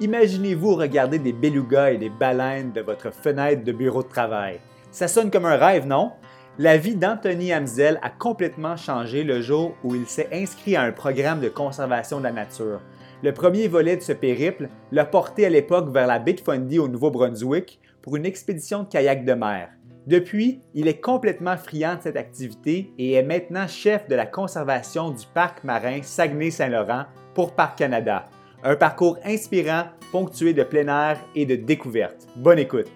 [0.00, 4.58] Imaginez-vous regarder des belugas et des baleines de votre fenêtre de bureau de travail.
[4.90, 6.12] Ça sonne comme un rêve, non?
[6.58, 10.92] La vie d'Anthony Hamzel a complètement changé le jour où il s'est inscrit à un
[10.92, 12.80] programme de conservation de la nature.
[13.22, 16.88] Le premier volet de ce périple l'a porté à l'époque vers la baie Fundy au
[16.88, 19.68] Nouveau-Brunswick pour une expédition de kayak de mer.
[20.06, 25.10] Depuis, il est complètement friand de cette activité et est maintenant chef de la conservation
[25.10, 28.24] du parc marin Saguenay-Saint-Laurent pour Parc Canada.
[28.62, 32.26] Un parcours inspirant, ponctué de plein air et de découvertes.
[32.36, 32.90] Bonne écoute.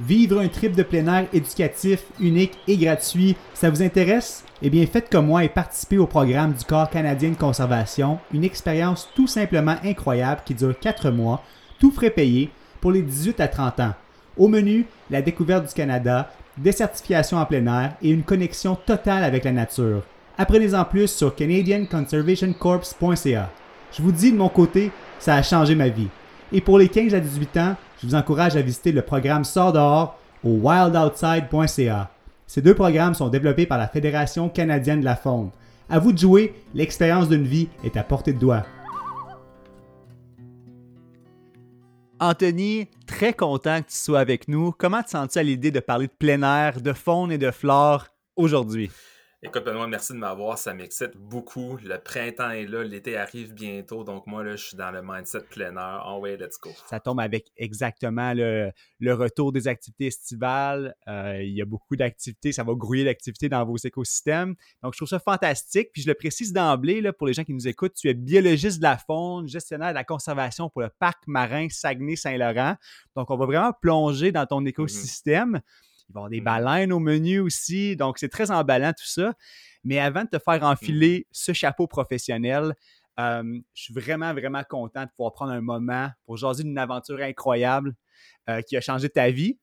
[0.00, 4.44] Vivre un trip de plein air éducatif, unique et gratuit, ça vous intéresse?
[4.60, 8.44] Eh bien, faites comme moi et participez au programme du Corps canadien de conservation, une
[8.44, 11.42] expérience tout simplement incroyable qui dure 4 mois,
[11.80, 12.50] tout frais payé,
[12.82, 13.94] pour les 18 à 30 ans.
[14.36, 19.24] Au menu, la découverte du Canada, des certifications en plein air et une connexion totale
[19.24, 20.02] avec la nature.
[20.36, 23.50] Apprenez-en plus sur canadianconservationcorps.ca.
[23.92, 26.08] Je vous dis de mon côté, ça a changé ma vie.
[26.52, 29.72] Et pour les 15 à 18 ans, je vous encourage à visiter le programme Sort
[29.72, 32.10] dehors au wildoutside.ca.
[32.46, 35.50] Ces deux programmes sont développés par la Fédération canadienne de la faune.
[35.88, 38.64] À vous de jouer, l'expérience d'une vie est à portée de doigt.
[42.18, 44.72] Anthony, très content que tu sois avec nous.
[44.72, 48.06] Comment te sens-tu à l'idée de parler de plein air, de faune et de flore
[48.36, 48.90] aujourd'hui?
[49.46, 50.56] Écoute, Benoît, merci de m'avoir.
[50.56, 51.76] Ça m'excite beaucoup.
[51.84, 54.02] Le printemps est là, l'été arrive bientôt.
[54.02, 56.02] Donc, moi, là, je suis dans le mindset plein air.
[56.08, 56.70] Oh, ouais, let's go.
[56.86, 60.94] Ça tombe avec exactement le, retour des activités estivales.
[61.08, 62.52] Euh, il y a beaucoup d'activités.
[62.52, 64.54] Ça va grouiller d'activités dans vos écosystèmes.
[64.82, 65.90] Donc, je trouve ça fantastique.
[65.92, 68.84] Puis, je le précise d'emblée, pour les gens qui nous écoutent, tu es biologiste de
[68.84, 72.76] la faune, gestionnaire de la conservation pour le parc marin Saguenay-Saint-Laurent.
[73.14, 74.68] Donc, on va vraiment plonger dans ton mm-hmm.
[74.68, 75.60] écosystème.
[76.08, 77.96] Il va y avoir des mmh baleines au menu aussi.
[77.96, 79.34] Donc, c'est très emballant tout ça.
[79.84, 82.74] Mais avant de te faire mmh enfiler ce chapeau professionnel,
[83.18, 87.94] je suis vraiment, vraiment content de pouvoir prendre un moment pour jaser d'une aventure incroyable
[88.48, 89.58] euh, qui a changé ta vie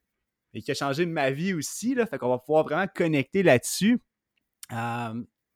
[0.53, 1.96] et qui a changé ma vie aussi.
[1.96, 2.06] Là.
[2.06, 4.01] Fait qu'on va pouvoir vraiment connecter là-dessus.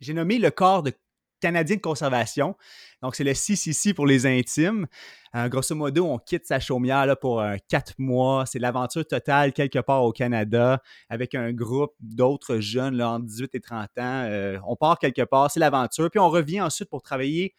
[0.01, 0.91] J'ai nommé le corps de
[1.39, 2.55] canadien de conservation.
[3.01, 4.87] Donc, c'est le CCC pour les intimes.
[5.35, 8.45] Euh, grosso modo, on quitte sa chaumière pour euh, quatre mois.
[8.45, 13.55] C'est l'aventure totale quelque part au Canada avec un groupe d'autres jeunes là, entre 18
[13.55, 13.89] et 30 ans.
[13.99, 16.09] Euh, on part quelque part, c'est l'aventure.
[16.09, 17.53] Puis on revient ensuite pour travailler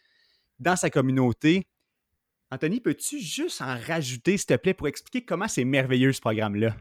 [0.58, 1.66] dans sa communauté.
[2.50, 6.74] Anthony, peux-tu juste en rajouter, s'il te plaît, pour expliquer comment c'est merveilleux ce programme-là?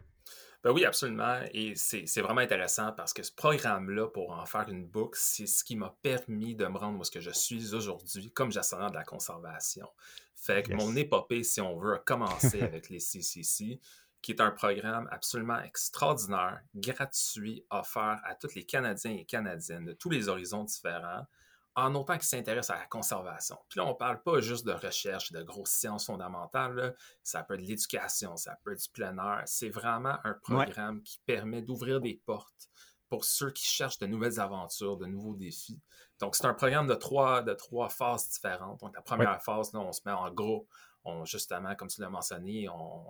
[0.66, 1.42] Ben oui, absolument.
[1.54, 5.64] Et c'est vraiment intéressant parce que ce programme-là, pour en faire une boucle, c'est ce
[5.64, 8.96] qui m'a permis de me rendre où ce que je suis aujourd'hui comme gestionnaire de
[8.96, 9.88] la conservation.
[10.36, 13.80] Fait que mon épopée, si on veut, a commencé avec les CCC,
[14.24, 19.94] qui est un programme absolument extraordinaire, gratuit, offert à tous les Canadiens et Canadiennes de
[19.94, 21.28] tous les horizons différents
[21.76, 23.58] en autant qu'ils s'intéressent à la conservation.
[23.70, 26.96] Puis là, on ne parle pas juste de recherche, de grosses sciences fondamentales.
[27.22, 29.44] Ça peut être de l'éducation, ça peut être du plein air.
[29.46, 32.70] C'est vraiment un programme qui permet d'ouvrir des portes
[33.10, 35.82] pour ceux qui cherchent de nouvelles aventures, de nouveaux défis.
[36.20, 38.80] Donc, c'est un programme de trois, de trois phases différentes.
[38.80, 40.68] Donc, la première phase, là, on se met en groupe.
[41.04, 43.06] On, justement, comme tu l'as mentionné, on,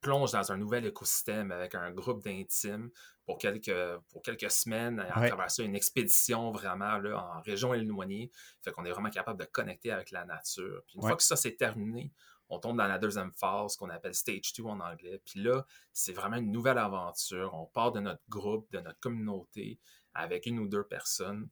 [0.00, 2.90] plonge dans un nouvel écosystème avec un groupe d'intimes
[3.24, 8.30] pour quelques, pour quelques semaines, à travers ça, une expédition vraiment là, en région éloignée.
[8.62, 10.82] Fait qu'on est vraiment capable de connecter avec la nature.
[10.86, 12.12] Puis une fois que ça c'est terminé,
[12.48, 15.20] on tombe dans la deuxième phase qu'on appelle Stage 2 en anglais.
[15.24, 17.52] Puis là, c'est vraiment une nouvelle aventure.
[17.54, 19.78] On part de notre groupe, de notre communauté
[20.14, 21.48] avec une ou deux personnes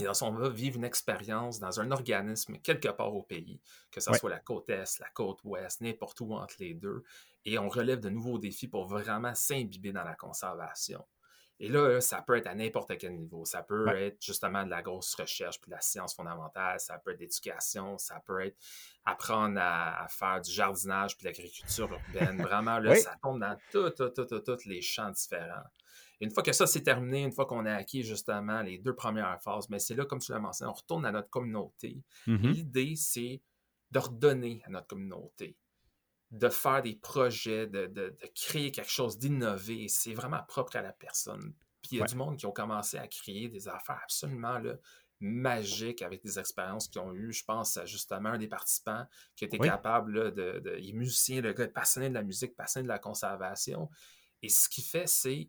[0.00, 4.00] et dans on va vivre une expérience dans un organisme quelque part au pays, que
[4.00, 7.02] ce soit la côte Est, la côte Ouest, n'importe où entre les deux.
[7.44, 11.04] Et on relève de nouveaux défis pour vraiment s'imbiber dans la conservation.
[11.62, 13.44] Et là, ça peut être à n'importe quel niveau.
[13.44, 17.12] Ça peut être justement de la grosse recherche, puis de la science fondamentale, ça peut
[17.12, 18.56] être l'éducation, ça peut être
[19.04, 22.40] apprendre à, faire du jardinage, puis l'agriculture urbaine.
[22.42, 25.64] Vraiment, là, ça tombe dans tous les champs différents
[26.20, 29.40] une fois que ça c'est terminé, une fois qu'on a acquis justement les deux premières
[29.42, 32.02] phases, mais c'est là, comme tu l'as mentionné, on retourne à notre communauté.
[32.26, 32.52] Mm-hmm.
[32.52, 33.40] L'idée, c'est
[33.90, 35.56] de redonner à notre communauté,
[36.30, 39.88] de faire des projets, de, créer quelque chose, d'innover.
[39.88, 41.54] C'est vraiment propre à la personne.
[41.82, 44.60] Puis il y a du monde qui ont commencé à créer des affaires absolument
[45.20, 47.32] magiques avec des expériences qu'ils ont eues.
[47.32, 49.06] Je pense à justement un des participants
[49.36, 52.84] qui était capable de, Il est musicien, le gars est passionné de la musique, passionné
[52.84, 53.90] de la conservation.
[54.42, 55.48] Et ce qu'il fait, c'est.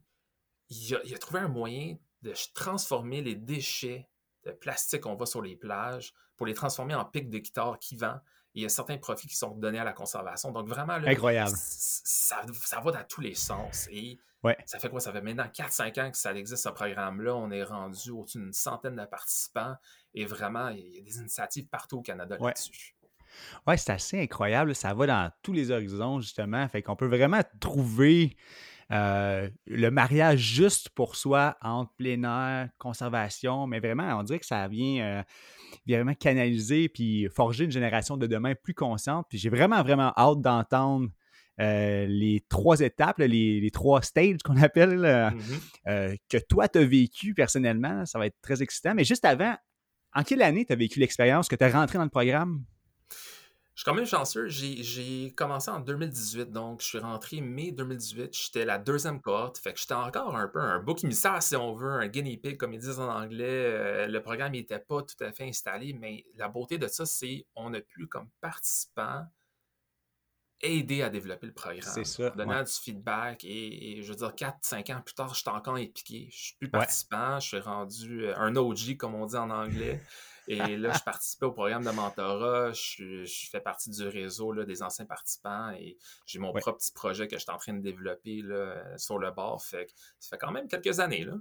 [0.71, 4.07] Il a, trouvé un moyen de transformer les déchets
[4.45, 7.95] de plastique qu'on voit sur les plages pour les transformer en pics de guitare qui
[7.95, 8.19] vend.
[8.53, 10.51] il y a certains profits qui sont donnés à la conservation.
[10.51, 11.51] Donc, vraiment, incroyable.
[11.55, 13.87] Ça, ça, va dans tous les sens.
[13.91, 14.17] Et
[14.65, 14.99] ça fait quoi?
[14.99, 17.35] Ça fait maintenant 4-5 ans que ça existe, ce programme-là.
[17.35, 19.75] On est rendu au-dessus d'une centaine de participants.
[20.13, 22.95] Et vraiment, il y a des initiatives partout au Canada là-dessus.
[23.67, 24.73] Oui, c'est assez incroyable.
[24.73, 26.67] Ça va dans tous les horizons, justement.
[26.67, 28.35] Fait qu'on peut vraiment trouver
[28.91, 34.45] euh, le mariage juste pour soi entre plein air, conservation, mais vraiment, on dirait que
[34.45, 35.23] ça vient euh,
[35.87, 39.25] vraiment canaliser puis forger une génération de demain plus consciente.
[39.29, 41.07] Puis j'ai vraiment, vraiment hâte d'entendre
[41.59, 46.17] euh, les trois étapes, les, trois stages qu'on appelle, mm-hmm.
[46.29, 48.05] que toi, tu as vécu personnellement.
[48.05, 48.93] Ça va être très excitant.
[48.93, 49.55] Mais juste avant,
[50.13, 52.63] en quelle année tu as vécu l'expérience que tu es rentré dans le programme?
[53.81, 54.47] Je suis quand même chanceux.
[54.47, 58.31] J'ai commencé en 2018, donc je suis rentré mai 2018.
[58.31, 61.73] J'étais la deuxième cohorte, fait que j'étais encore un peu un bouc émissaire, si on
[61.73, 63.43] veut, un guinea pig, comme ils disent en anglais.
[63.47, 67.47] Euh, le programme n'était pas tout à fait installé, mais la beauté de ça, c'est
[67.55, 69.25] qu'on a pu, comme participant,
[70.61, 71.81] aider à développer le programme.
[71.81, 72.29] C'est ça.
[72.29, 73.43] Donner du feedback.
[73.45, 76.29] Et, je veux dire, 4-5 ans plus tard, je suis encore impliqué.
[76.31, 79.99] Je suis plus participant, je suis rendu euh, un OG, comme on dit en anglais.
[80.51, 82.73] Et là, je participais au programme de mentorat.
[82.73, 87.27] Je, fais partie du réseau là, des anciens participants et j'ai mon propre petit projet
[87.27, 89.63] que je suis en train de développer là, sur le bord.
[89.63, 89.87] Fait
[90.19, 91.23] ça fait quand même quelques années.
[91.23, 91.35] Là.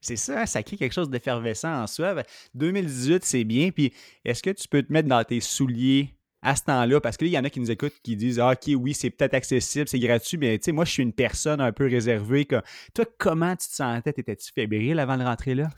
[0.00, 2.14] C'est ça, ça crée quelque chose d'effervescent en soi.
[2.54, 3.70] 2018, c'est bien.
[3.70, 3.92] Puis
[4.24, 7.00] est-ce que tu peux te mettre dans tes souliers à ce temps-là?
[7.00, 9.34] Parce qu'il y en a qui nous écoutent qui disent ah, OK, oui, c'est peut-être
[9.34, 12.46] accessible, c'est gratuit, mais tu sais, moi, je suis une personne un peu réservée.
[12.46, 14.12] Toi, comment tu te sentais?
[14.12, 15.68] T'étais-tu fébrile avant de rentrer là?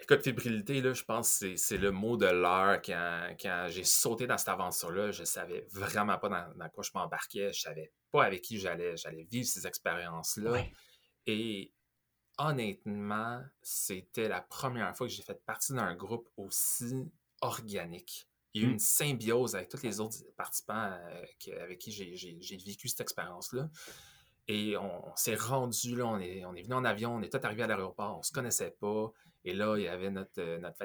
[0.00, 2.80] Écoute, fébrilité, là, je pense que c'est le mot de l'heure.
[2.82, 7.52] Quand, j'ai sauté dans cette aventure-là, je savais vraiment pas dans, quoi je m'embarquais.
[7.52, 10.64] Je savais pas avec qui j'allais j'allais vivre ces expériences-là.
[11.26, 11.74] Et
[12.38, 16.94] honnêtement, c'était la première fois que j'ai fait partie d'un groupe aussi
[17.40, 18.28] organique.
[18.54, 18.72] Il y a eu mmh.
[18.74, 23.68] une symbiose avec tous les autres participants euh, avec qui j'ai vécu cette expérience-là.
[24.48, 27.40] Et on, s'est rendu là, on est, on est venu en avion, on est tout
[27.42, 29.12] arrivé à l'aéroport, on se connaissait pas.
[29.44, 30.76] Et là, il y avait notre, euh, notre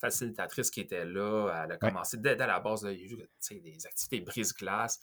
[0.00, 1.64] facilitatrice qui était là.
[1.64, 5.00] Elle a commencé dès, la base, là, il y a eu des activités brise-glace.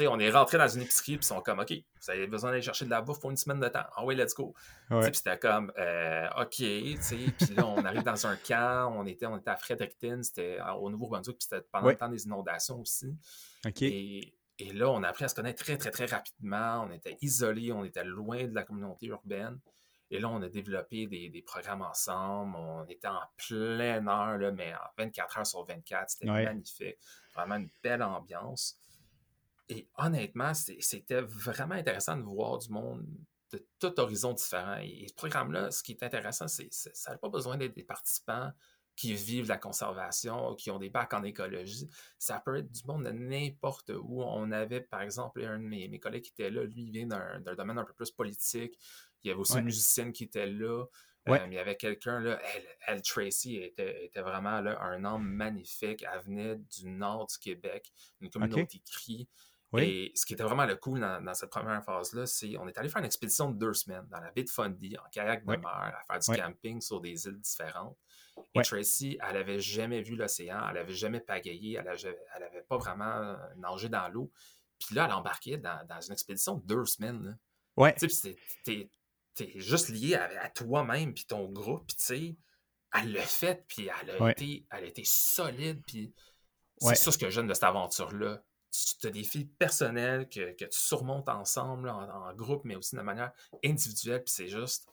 [0.00, 2.62] on est rentré dans une épicerie, puis ils sont comme, OK, vous avez besoin d'aller
[2.62, 3.84] chercher de la bouffe pour une semaine de temps.
[3.94, 4.54] Ah oui, let's go.
[4.88, 9.36] Puis c'était comme, euh, OK, puis là, on arrive dans un camp, on était, on
[9.36, 13.14] était à Fredericton, c'était au Nouveau-Brunswick, puis c'était pendant le temps des inondations aussi.
[13.66, 13.82] OK.
[13.82, 16.86] Et, et là, on a appris à se connaître très, très, très rapidement.
[16.88, 19.58] On était isolés, on était loin de la communauté urbaine.
[20.10, 22.56] Et là, on a développé des, programmes ensemble.
[22.56, 26.10] On était en plein heure, là, mais en 24 heures sur 24.
[26.10, 26.96] C'était magnifique.
[27.34, 28.78] Vraiment une belle ambiance.
[29.68, 33.04] Et honnêtement, c'était vraiment intéressant de voir du monde
[33.52, 34.76] de tout horizon différent.
[34.80, 37.84] Et, ce programme-là, ce qui est intéressant, c'est que ça n'a pas besoin d'être des
[37.84, 38.52] participants
[38.96, 41.88] qui vivent la conservation, qui ont des bacs en écologie.
[42.18, 44.22] Ça peut être du monde de n'importe où.
[44.22, 47.54] On avait, par exemple, un de mes, collègues qui était là, lui, il vient d'un
[47.54, 48.78] domaine un peu plus politique.
[49.22, 50.86] Il y avait aussi une musicienne qui était là.
[51.28, 52.40] Euh, il y avait quelqu'un, là,
[52.86, 56.04] elle, Tracy, était, vraiment là, un homme magnifique.
[56.10, 59.28] Elle venait du nord du Québec, une communauté okay.
[59.84, 62.88] Et ce qui était vraiment le cool dans, cette première phase-là, c'est qu'on est allé
[62.88, 65.66] faire une expédition de deux semaines dans la baie de Fundy, en kayak de mer,
[66.08, 67.96] à faire du camping sur des îles différentes.
[68.54, 73.04] Et Tracy, elle n'avait jamais vu l'océan, elle n'avait jamais pagayé, elle n'avait pas vraiment
[73.04, 74.30] euh, nagé dans l'eau.
[74.78, 77.38] Puis là, elle embarquait dans, dans une expédition de deux semaines.
[77.76, 77.94] Ouais.
[77.94, 82.36] Tu sais, t'es juste lié à, toi-même, puis ton groupe, tu sais,
[82.94, 86.14] elle l'a fait, puis elle a, été, elle a été solide, puis
[86.78, 88.42] c'est ça ce que j'aime de cette aventure-là.
[89.00, 93.00] Tu as des filles personnelles que, que tu surmontes ensemble, en, groupe, mais aussi de
[93.02, 93.32] manière
[93.64, 94.88] individuelle, puis c'est juste,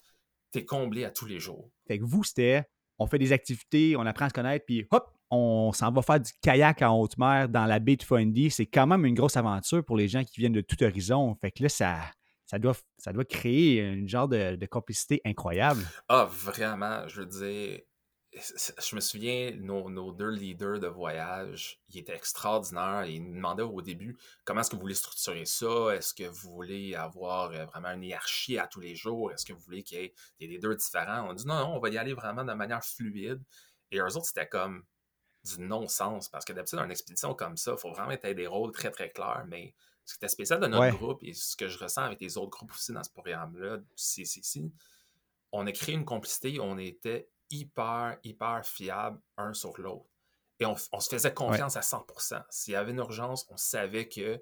[0.50, 1.70] t'es comblé à tous les jours.
[1.86, 2.64] Fait que vous, c'était,
[2.98, 6.20] on fait des activités, on apprend à se connaître, puis hop, on s'en va faire
[6.20, 8.50] du kayak en haute mer dans la baie de Fundy.
[8.50, 11.34] C'est quand même une grosse aventure pour les gens qui viennent de tout horizon.
[11.40, 11.98] Fait que là, ça,
[12.46, 15.82] ça doit, ça doit créer une genre de, complicité incroyable.
[16.08, 17.80] Ah, vraiment, je veux dire,
[18.36, 23.04] je me souviens, nos, deux leaders de voyage, ils étaient extraordinaires.
[23.06, 25.94] Ils nous demandaient au début comment est-ce que vous voulez structurer ça?
[25.94, 29.32] Est-ce que vous voulez avoir euh, vraiment une hiérarchie à tous les jours?
[29.32, 31.28] Est-ce que vous voulez qu'il y ait des leaders différents?
[31.28, 33.42] On dit non, non, on va y aller vraiment de manière fluide.
[33.90, 34.84] Et eux autres, c'était comme
[35.44, 38.46] du non-sens parce que d'habitude, dans une expédition comme ça, il faut vraiment être des
[38.46, 39.44] rôles très, très clairs.
[39.46, 39.74] Mais
[40.04, 42.50] ce qui était spécial de notre groupe et ce que je ressens avec les autres
[42.50, 44.72] groupes aussi dans ce programme-là, CCC,
[45.52, 50.08] on a créé une complicité, on était hyper, hyper fiables un sur l'autre.
[50.60, 52.42] Et on, se faisait confiance à 100%.
[52.48, 54.40] S'il y avait une urgence, on savait que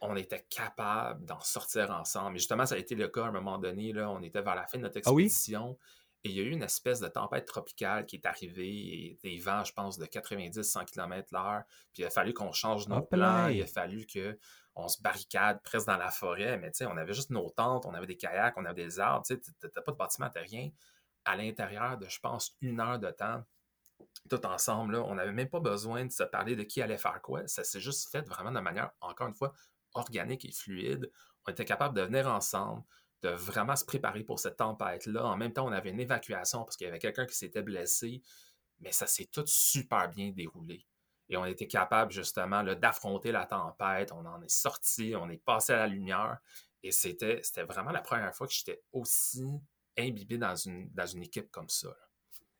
[0.00, 2.36] on était capable d'en sortir ensemble.
[2.36, 3.92] Et justement, ça a été le cas à un moment donné.
[3.92, 5.78] Là, on était vers la fin de notre ah expédition.
[6.22, 9.38] Et il y a eu une espèce de tempête tropicale qui est arrivée et des
[9.38, 13.48] vents, je pense, de 90-100 km h Puis il a fallu qu'on change nos plans.
[13.48, 16.58] Il a fallu qu'on se barricade presque dans la forêt.
[16.58, 19.00] Mais tu sais, on avait juste nos tentes, on avait des kayaks, on avait des
[19.00, 19.24] arbres.
[19.26, 20.70] Tu sais, t'as pas de bâtiment, t'as rien.
[21.26, 23.44] À l'intérieur de, je pense, une heure de temps,
[24.30, 27.46] tout ensemble, on n'avait même pas besoin de se parler de qui allait faire quoi.
[27.46, 29.52] Ça s'est juste fait vraiment de manière, encore une fois,
[29.92, 31.10] organique et fluide.
[31.46, 32.82] On était capable de venir ensemble,
[33.22, 35.24] de vraiment se préparer pour cette tempête-là.
[35.24, 38.22] En même temps, on avait une évacuation parce qu'il y avait quelqu'un qui s'était blessé,
[38.80, 40.86] mais ça s'est tout super bien déroulé.
[41.28, 44.12] Et on était capable justement d'affronter la tempête.
[44.12, 46.38] On en est sorti, on est passé à la lumière.
[46.82, 49.44] Et c'était vraiment la première fois que j'étais aussi
[49.98, 51.88] imbibé dans une, équipe comme ça.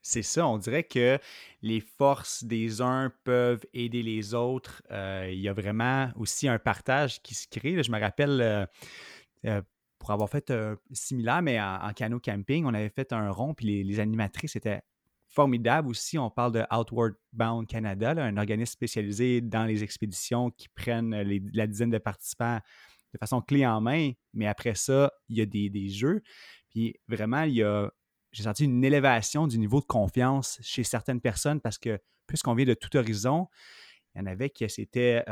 [0.01, 1.19] C'est ça, on dirait que
[1.61, 4.81] les forces des uns peuvent aider les autres.
[4.91, 7.81] Euh, il y a vraiment aussi un partage qui se crée.
[7.83, 8.65] je me rappelle, euh,
[9.45, 9.61] euh,
[9.99, 10.53] pour avoir fait
[10.91, 14.81] similaire, mais en, canot camping, on avait fait un rond, puis les, animatrices étaient
[15.27, 16.17] formidables aussi.
[16.17, 21.13] On parle de Outward Bound Canada, un organisme spécialisé dans les expéditions qui prennent
[21.53, 22.59] la dizaine de participants
[23.13, 24.11] de façon clé en main.
[24.33, 26.21] Mais après ça, il y a des, des jeux.
[26.77, 27.89] Puis vraiment, il y a
[28.31, 32.67] j'ai senti une élévation du niveau de confiance chez certaines personnes parce que puisqu'on vient
[32.67, 33.47] de tout horizon,
[34.13, 35.23] il y en avait qui c'était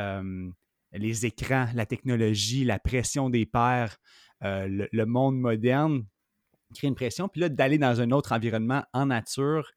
[0.91, 3.97] les écrans, la technologie, la pression des pairs,
[4.43, 6.07] euh, le, monde moderne
[6.73, 7.29] crée une pression.
[7.29, 9.69] Puis là, d'aller dans un autre environnement en nature,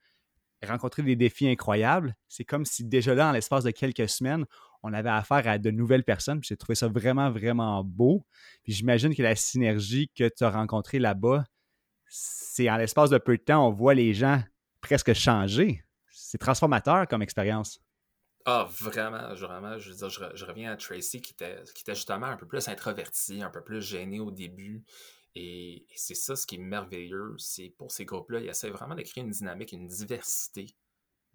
[0.66, 4.46] rencontrer des défis incroyables, c'est comme si déjà là, en l'espace de quelques semaines,
[4.82, 6.40] on avait affaire à de nouvelles personnes.
[6.42, 8.24] J'ai trouvé ça vraiment, vraiment beau.
[8.62, 11.44] Puis j'imagine que la synergie que tu as rencontrée là-bas,
[12.08, 14.42] c'est en l'espace de peu de temps, on voit les gens
[14.80, 15.84] presque changer.
[16.10, 17.80] C'est transformateur comme expérience.
[18.44, 19.78] Ah, vraiment, vraiment.
[19.78, 23.50] Je veux dire, je, reviens à Tracy qui était, justement un peu plus introverti, un
[23.50, 24.84] peu plus gêné au début.
[25.34, 27.34] Et, c'est ça ce qui est merveilleux.
[27.36, 30.74] C'est pour ces groupes-là, ils essaient vraiment de créer une dynamique, une diversité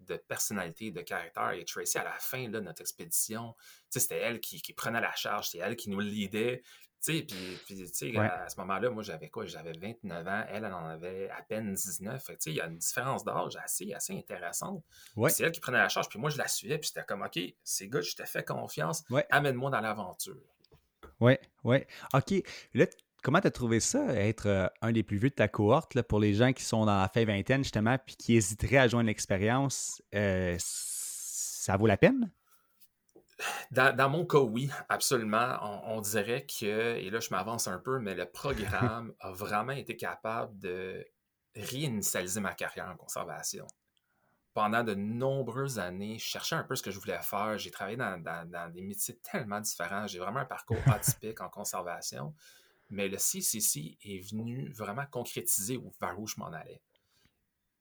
[0.00, 1.52] de personnalité, de caractère.
[1.52, 3.54] Et Tracy, à la fin de notre expédition,
[3.90, 6.62] c'était elle qui, qui, prenait la charge, c'était elle qui nous leadait.
[7.04, 7.22] Puis,
[7.66, 9.46] puis à, ce moment-là, moi, j'avais quoi?
[9.46, 10.44] J'avais 29 ans.
[10.48, 12.24] Elle, elle en avait à peine 19.
[12.24, 14.82] Fait il y a une différence d'âge assez, assez intéressante.
[15.28, 16.08] C'est elle qui prenait la charge.
[16.08, 16.78] Puis moi, je la suivais.
[16.78, 19.04] Puis j'étais comme, OK, c'est good, je te fais confiance.
[19.30, 20.36] Amène-moi dans l'aventure.
[21.20, 21.78] Oui, oui.
[22.12, 22.42] OK.
[22.74, 22.86] Là,
[23.22, 26.02] comment tu as trouvé ça, être euh, un des plus vieux de ta cohorte, là,
[26.02, 29.06] pour les gens qui sont dans la fin vingtaine, justement, puis qui hésiteraient à joindre
[29.06, 30.02] l'expérience?
[30.14, 32.30] Euh, ça vaut la peine?
[33.70, 35.58] Dans, mon cas, oui, absolument.
[35.84, 39.96] On, dirait que, et là je m'avance un peu, mais le programme a vraiment été
[39.96, 41.04] capable de
[41.56, 43.66] réinitialiser ma carrière en conservation.
[44.52, 47.58] Pendant de nombreuses années, je cherchais un peu ce que je voulais faire.
[47.58, 50.06] J'ai travaillé dans, des métiers tellement différents.
[50.06, 52.34] J'ai vraiment un parcours atypique en conservation.
[52.90, 56.80] Mais le CCC est venu vraiment concrétiser vers où je m'en allais.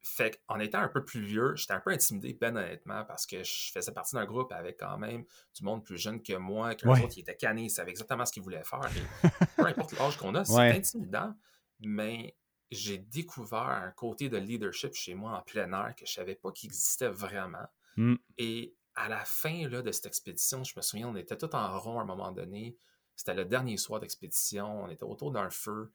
[0.05, 3.41] Fait qu'en étant un peu plus vieux, j'étais un peu intimidé, ben honnêtement, parce que
[3.41, 5.24] je faisais partie d'un groupe avec quand même
[5.55, 8.43] du monde plus jeune que moi, qu'un autre qui était canné, savait exactement ce qu'il
[8.43, 8.81] voulait faire.
[9.55, 11.33] peu importe l'âge qu'on a, c'est intimidant,
[11.79, 12.36] mais
[12.69, 16.51] j'ai découvert un côté de leadership chez moi en plein air que je savais pas
[16.51, 17.65] qu'il existait vraiment.
[17.95, 18.15] Mm.
[18.38, 21.79] Et à la fin là, de cette expédition, je me souviens, on était tout en
[21.79, 22.77] rond à un moment donné.
[23.15, 24.83] C'était le dernier soir d'expédition.
[24.83, 25.91] On était autour d'un feu.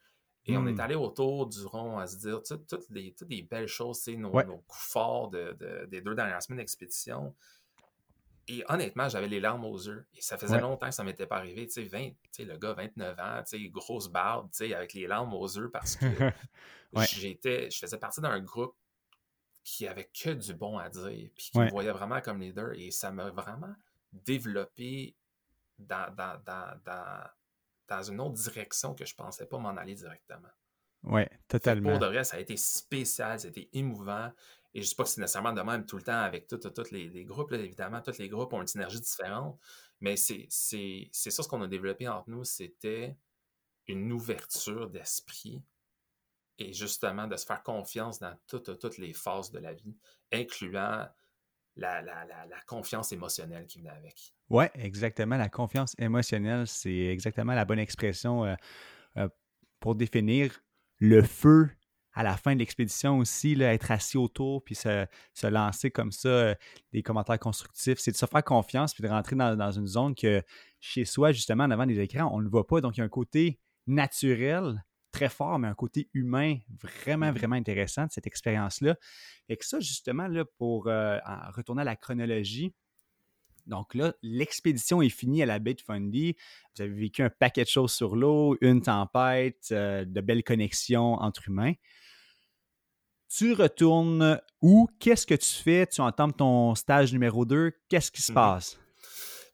[0.49, 0.81] Et on est hmm.
[0.81, 4.83] allé autour du rond à se dire toutes, les, les belles choses, nos, nos coups
[4.83, 7.35] forts des deux dernières semaines d'expédition.
[8.51, 10.07] Et honnêtement, j'avais les larmes aux yeux.
[10.17, 11.67] Et ça faisait longtemps que ça ne m'était pas arrivé.
[11.67, 16.07] Tu sais, le gars, 29 ans, grosse barbe, avec les larmes aux yeux parce que
[17.13, 18.75] j'étais, je faisais partie d'un groupe
[19.63, 22.73] qui avait que du bon à dire, puis qui me voyait vraiment comme leader.
[22.75, 23.75] Et ça m'a vraiment
[24.13, 25.15] développé
[25.79, 27.29] dans, dans, dans dans
[27.93, 30.49] une autre direction que je pensais pas m'en aller directement.
[31.05, 31.91] Oui, totalement.
[31.91, 34.33] Pour de vrai, ça a été spécial, ça a été émouvant.
[34.75, 36.91] Et je ne sais pas que c'est nécessairement de même tout le temps avec tous
[36.91, 37.53] les, groupes.
[37.53, 39.59] évidemment, tous les groupes ont une synergie différente.
[40.01, 43.17] Mais c'est ça ce qu'on a développé entre nous, c'était
[43.87, 45.63] une ouverture d'esprit
[46.59, 49.97] et justement de se faire confiance dans toutes, toutes les phases de la vie,
[50.33, 51.09] incluant
[51.77, 54.35] la, la, confiance émotionnelle qui venait avec.
[54.51, 55.37] Oui, exactement.
[55.37, 58.55] La confiance émotionnelle, c'est exactement la bonne expression euh,
[59.19, 59.29] euh,
[59.79, 60.63] pour définir
[60.99, 61.69] le feu
[62.15, 65.07] à la fin de l'expédition aussi, là, être assis autour puis se,
[65.47, 66.55] lancer comme ça euh,
[66.93, 67.99] des commentaires constructifs.
[67.99, 70.43] C'est de se faire confiance puis de rentrer dans, une zone que
[70.81, 72.81] chez soi, justement, en avant des écrans, on ne voit pas.
[72.81, 77.35] Donc, il y a un côté naturel, très fort, mais un côté humain vraiment, Mmh
[77.35, 78.97] vraiment intéressant de cette expérience-là.
[79.51, 82.75] Et que ça, justement, là, pour retourner à la chronologie,
[83.69, 86.35] donc là, l'expédition est finie à la baie de Fundy.
[86.75, 91.15] Vous avez vécu un paquet de choses sur l'eau, une tempête, euh, de belles connexions
[91.15, 91.75] entre humains.
[93.29, 94.89] Tu retournes où?
[94.99, 95.87] Qu'est-ce que tu fais?
[95.87, 97.73] Tu entends ton stage numéro 2.
[97.89, 98.79] Qu'est-ce qui se mmh passe?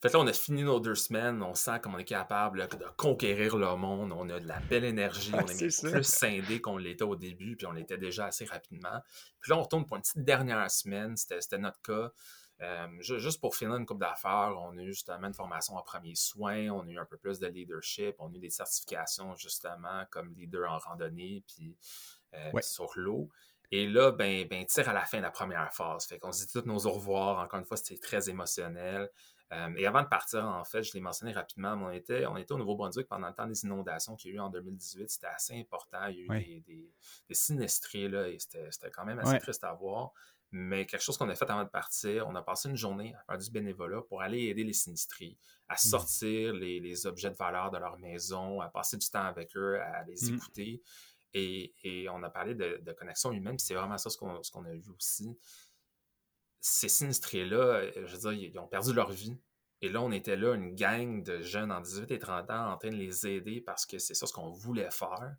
[0.01, 2.85] Fait là, on a fini nos deux semaines, on sent comme on est capable de
[2.99, 7.05] conquérir le monde, on a de la belle énergie, on est, plus scindé qu'on l'était
[7.05, 9.01] au début, puis on l'était déjà assez rapidement.
[9.41, 12.13] Puis là, on retourne pour une petite dernière semaine, c'était notre cas.
[12.61, 16.15] Euh, juste pour finir une coupe d'affaires, on a eu justement une formation en premiers
[16.15, 20.05] soins, on a eu un peu plus de leadership, on a eu des certifications justement
[20.11, 21.77] comme leader en randonnée puis,
[22.35, 23.29] euh, sur l'eau.
[23.73, 26.07] Et là, ben, ben, tire à la fin de la première phase.
[26.07, 27.39] Fait qu'on se dit tous nos au revoir.
[27.39, 29.11] Encore une fois, c'était très émotionnel.
[29.53, 32.37] Euh, et avant de partir, en fait, je l'ai mentionné rapidement, mais on était, on
[32.37, 35.11] était au Nouveau-Brunswick pendant le temps des inondations qu'il y a eu en 2018.
[35.11, 36.07] C'était assez important.
[36.07, 36.91] Il y a eu des,
[37.29, 40.13] des, sinistrés, là, et c'était quand même assez triste à voir.
[40.57, 43.25] Mais quelque chose qu'on a fait avant de partir, on a passé une journée à
[43.25, 45.79] faire du bénévolat pour aller aider les sinistrés, à mmh.
[45.79, 50.05] sortir les, objets de valeur de leur maison, à passer du temps avec eux, à
[50.05, 50.35] les mmh.
[50.37, 50.83] écouter.
[51.33, 55.37] Et, on a parlé de, connexion humaine, c'est vraiment ça ce qu'on a vu aussi.
[56.61, 59.37] Ces sinistrés-là, je veux dire, ils ont perdu leur vie.
[59.81, 62.77] Et là, on était là, une gang de jeunes en 18 et 30 ans en
[62.79, 65.35] train de les aider parce que c'est ça ce qu'on voulait faire.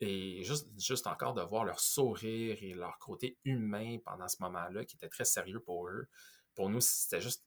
[0.00, 4.84] Et juste, juste encore de voir leur sourire et leur côté humain pendant ce moment-là,
[4.84, 6.08] qui était très sérieux pour eux,
[6.54, 7.44] pour nous, c'était juste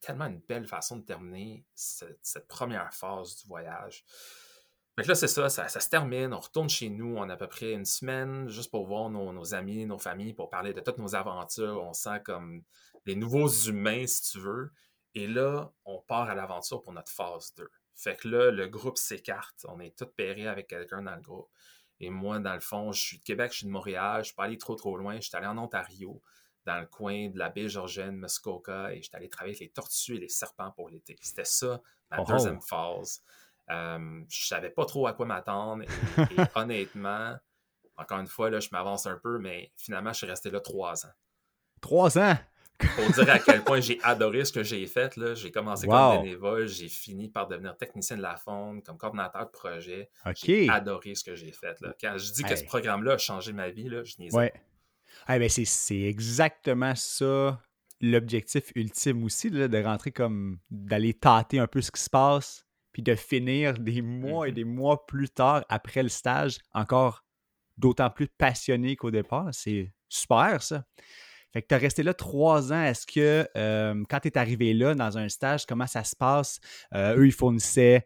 [0.00, 4.04] tellement une belle façon de terminer cette, première phase du voyage.
[4.96, 7.46] Donc là, c'est ça, ça, se termine, on retourne chez nous, on a à peu
[7.46, 10.98] près une semaine juste pour voir nos, nos, amis, nos familles, pour parler de toutes
[10.98, 11.82] nos aventures.
[11.82, 12.64] On sent comme
[13.06, 14.72] des nouveaux humains, si tu veux.
[15.14, 17.68] Et là, on part à l'aventure pour notre phase 2.
[18.00, 19.66] Fait que là, le groupe s'écarte.
[19.68, 21.50] On est tous pairés avec quelqu'un dans le groupe.
[22.00, 24.24] Et moi, dans le fond, je suis de Québec, je suis de Montréal, je ne
[24.24, 25.16] suis pas allé trop trop loin.
[25.16, 26.22] Je suis allé en Ontario,
[26.64, 29.70] dans le coin de la baie Georgienne, Muskoka, et je suis allé travailler avec les
[29.70, 31.14] tortues et les serpents pour l'été.
[31.20, 32.32] C'était ça, ma oh, oh.
[32.32, 33.22] deuxième phase.
[33.68, 35.84] Euh, je savais pas trop à quoi m'attendre.
[36.18, 37.36] Et, honnêtement,
[37.96, 41.06] encore une fois, là, je m'avance un peu, mais finalement, je suis resté là trois
[41.06, 41.12] ans.
[41.80, 42.36] Trois ans?
[42.88, 45.18] Pour dire à quel point j'ai adoré ce que j'ai fait.
[45.34, 49.50] J'ai commencé comme bénévole, j'ai fini par devenir technicien de la faune, comme coordinateur de
[49.50, 50.10] projet.
[50.34, 51.80] J'ai adoré ce que j'ai fait.
[51.80, 51.94] Là.
[52.00, 54.52] Quand je dis que ce programme-là a changé ma vie, là, je n'y ouais.
[55.26, 57.60] ben c'est exactement ça
[58.00, 63.02] l'objectif ultime aussi, de rentrer comme d'aller tâter un peu ce qui se passe, puis
[63.02, 64.54] de finir des mois et mm-hmm.
[64.54, 67.24] des mois plus tard après le stage, encore
[67.76, 69.48] d'autant plus passionné qu'au départ.
[69.52, 70.84] C'est super ça.
[71.52, 72.82] Fait que tu as resté là trois ans.
[72.82, 76.60] Est-ce que euh, quand tu es arrivé là dans un stage, comment ça se passe?
[76.94, 78.04] Euh, eux, ils fournissaient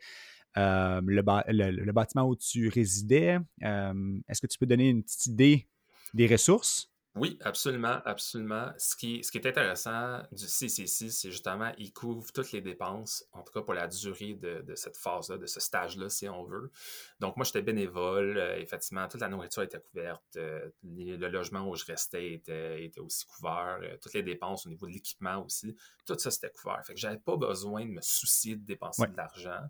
[0.57, 3.39] euh, le, bâtiment où tu résidais.
[3.61, 5.69] Est-ce que tu peux donner une petite idée
[6.15, 6.91] des ressources?
[7.16, 8.72] Oui, absolument, absolument.
[8.77, 13.24] Ce qui, ce qui est intéressant du CCC, c'est justement, il couvre toutes les dépenses,
[13.31, 16.72] en tout cas pour la durée de, cette phase-là, de ce stage-là, si on veut.
[17.20, 18.37] Donc, moi, j'étais bénévole.
[18.37, 20.24] Euh, effectivement, toute la nourriture était couverte.
[20.37, 23.79] Euh, le logement où je restais était, était aussi couvert.
[23.81, 25.77] Euh, toutes les dépenses au niveau de l'équipement aussi.
[26.07, 26.85] Tout ça, c'était couvert.
[26.85, 29.61] Fait que j'avais pas besoin de me soucier de dépenser de l'argent.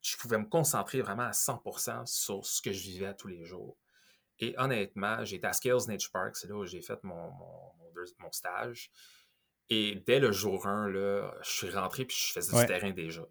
[0.00, 3.76] Je pouvais me concentrer vraiment à 100% sur ce que je vivais tous les jours.
[4.40, 8.90] Et honnêtement, j'étais à Scales Nature Park, c'est là où j'ai fait mon, mon, stage.
[9.68, 13.22] Et dès le jour 1, là, je suis rentré puis je faisais du terrain déjà.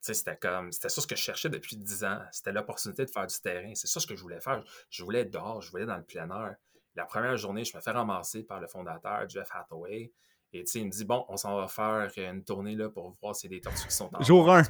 [0.00, 2.20] C'était comme c'était ça ce que je cherchais depuis 10 ans.
[2.32, 3.72] C'était l'opportunité de faire du terrain.
[3.74, 4.64] C'est ça ce que je voulais faire.
[4.90, 6.56] Je voulais être dehors, je voulais être dans le plein air.
[6.94, 10.12] La première journée, je me fais ramasser par le fondateur, Jeff Hathaway.
[10.52, 13.50] Et il me dit Bon, on s'en va faire une tournée là, pour voir s'il
[13.50, 14.62] y a des tortues qui sont en Jour 1.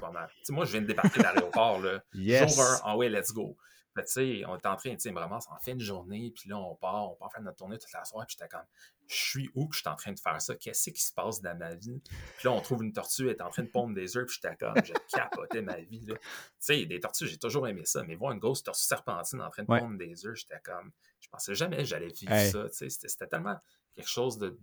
[0.50, 1.80] Moi, je viens de débarquer de l'aéroport.
[2.12, 3.56] Jour 1, ah ouais, let's go
[4.00, 6.48] tu sais, on est en train, tu sais, vraiment, c'est en fin de journée, puis
[6.48, 8.64] là, on part, on part faire notre tournée toute la soirée, puis j'étais comme,
[9.06, 10.54] je suis où que je suis en train de faire ça?
[10.54, 12.00] Qu'est-ce qui se passe dans ma vie?
[12.38, 14.38] Puis là, on trouve une tortue, elle est en train de pondre des œufs, puis
[14.42, 16.16] j'étais comme, je capotais ma vie, Tu
[16.58, 19.62] sais, des tortues, j'ai toujours aimé ça, mais voir une grosse tortue serpentine en train
[19.62, 23.08] de pondre des œufs, j'étais comme, je pensais jamais que j'allais vivre ça, tu sais,
[23.08, 23.58] c'était tellement
[23.94, 24.56] quelque chose de,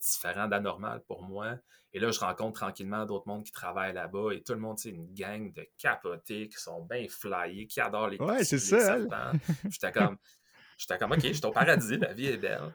[0.00, 1.56] différent, d'anormal pour moi.
[1.92, 4.90] Et là, je rencontre tranquillement d'autres mondes qui travaillent là-bas et tout le monde, c'est
[4.90, 8.98] une gang de capotés qui sont bien flyés, qui adorent les Ouais, c'est ça.
[9.70, 10.18] J'étais comme,
[10.76, 12.74] j'étais comme, OK, j'étais au paradis, la vie est belle.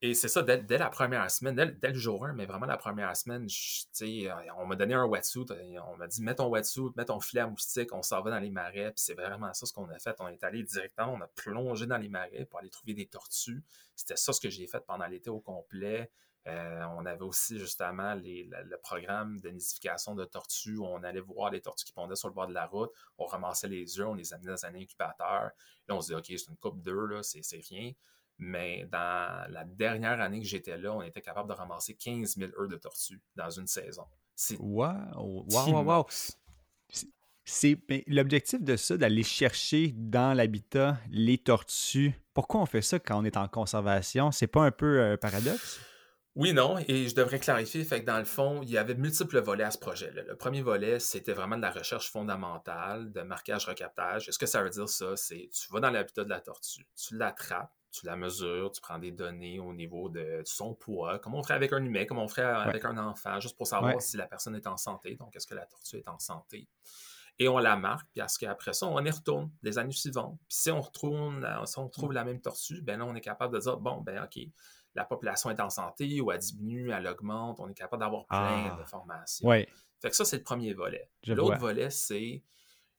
[0.00, 3.16] Et c'est ça, dès, la première semaine, dès, le jour 1, mais vraiment la première
[3.16, 3.48] semaine,
[4.02, 7.18] euh, on m'a donné un wetsuit, euh, on m'a dit mets ton wetsuit, mets ton
[7.18, 9.88] filet à moustique, on s'en va dans les marais, puis c'est vraiment ça ce qu'on
[9.88, 10.14] a fait.
[10.20, 13.64] On est allé directement, on a plongé dans les marais pour aller trouver des tortues.
[13.96, 16.12] C'était ça ce que j'ai fait pendant l'été au complet.
[16.46, 21.50] Euh, on avait aussi justement le programme de nidification de tortues où on allait voir
[21.50, 24.14] les tortues qui pondaient sur le bord de la route, on ramassait les œufs, on
[24.14, 25.50] les amenait dans un incubateur.
[25.88, 27.92] Là, on se dit, OK, c'est une coupe d'œufs, c'est rien.
[28.38, 32.52] Mais dans la dernière année que j'étais là, on était capable de ramasser 15 000
[32.58, 34.04] œufs de tortues dans une saison.
[34.36, 36.06] C'est wow, wow, wow,
[37.44, 42.12] C'est l'objectif de ça, d'aller chercher dans l'habitat les tortues.
[42.32, 44.30] Pourquoi on fait ça quand on est en conservation?
[44.30, 45.80] C'est pas un peu un paradoxe?
[46.36, 49.40] Oui, non, et je devrais clarifier, fait que dans le fond, il y avait multiples
[49.40, 50.22] volets à ce projet-là.
[50.22, 54.28] Le premier volet, c'était vraiment de la recherche fondamentale, de marquage-recaptage.
[54.28, 56.86] Et ce que ça veut dire, ça, c'est tu vas dans l'habitat de la tortue,
[56.94, 61.34] tu l'attrapes, tu la mesures, tu prends des données au niveau de son poids, comme
[61.34, 64.16] on ferait avec un humain, comme on ferait avec un enfant, juste pour savoir si
[64.16, 66.68] la personne est en santé, donc est-ce que la tortue est en santé.
[67.40, 70.38] Et on la marque, puis qu'après ça, on y retourne les années suivantes.
[70.48, 73.54] Puis si on retourne, si on trouve la même tortue, ben là, on est capable
[73.54, 74.40] de dire, bon, ben OK,
[74.94, 77.60] la population est en santé ou elle diminue, elle augmente.
[77.60, 78.76] On est capable d'avoir plein ah.
[78.80, 79.48] de formations.
[80.00, 81.08] Fait que ça, c'est le premier volet.
[81.26, 82.42] L'autre volet, c'est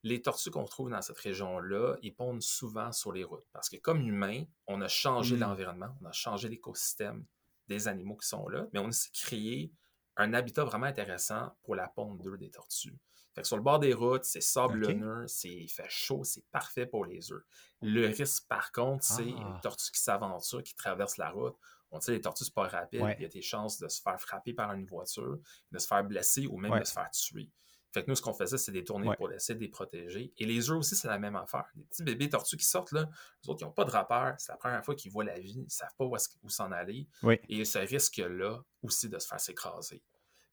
[0.03, 3.47] les tortues qu'on trouve dans cette région-là, ils pondent souvent sur les routes.
[3.51, 5.41] Parce que comme humains, on a changé hmm.
[5.41, 7.25] l'environnement, on a changé l'écosystème
[7.67, 9.71] des animaux qui sont là, mais on a créé
[10.17, 12.97] un habitat vraiment intéressant pour la ponte d'œufs des tortues.
[13.35, 16.87] Fait que sur le bord des routes, c'est sablonneux, c'est il fait chaud, c'est parfait
[16.87, 17.43] pour les œufs.
[17.81, 19.59] Le risque, par contre, c'est une ah.
[19.61, 21.55] tortue qui s'aventure, qui traverse la route.
[21.91, 23.05] On sait les tortues, c'est pas rapide.
[23.17, 25.37] Il y a des chances de se faire frapper par une voiture,
[25.71, 27.49] de se faire blesser ou même de se faire tuer.
[27.91, 30.31] Fait que nous, ce qu'on faisait, c'est des tournées pour essayer de les protéger.
[30.37, 31.65] Et les œufs aussi, c'est la même affaire.
[31.75, 33.09] Les petits bébés tortues qui sortent, là,
[33.43, 34.35] les autres, ils n'ont pas de rappeur.
[34.37, 35.55] C'est la première fois qu'ils voient la vie.
[35.57, 37.07] Ils ne savent pas où, s'en aller.
[37.47, 40.03] Et ce risque-là aussi de se faire s'écraser.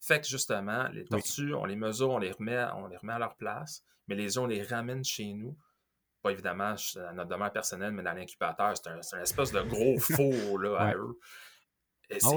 [0.00, 3.18] Fait que justement, les tortues, on les mesure, on les, remet, on les remet à
[3.18, 5.56] leur place, mais les œufs, on les ramène chez nous
[6.26, 10.58] pas évidemment à notre demeure personnelle, mais dans l'incubateur, c'est un, espèce de gros four
[10.58, 11.18] là, à eux.
[12.22, 12.30] Ah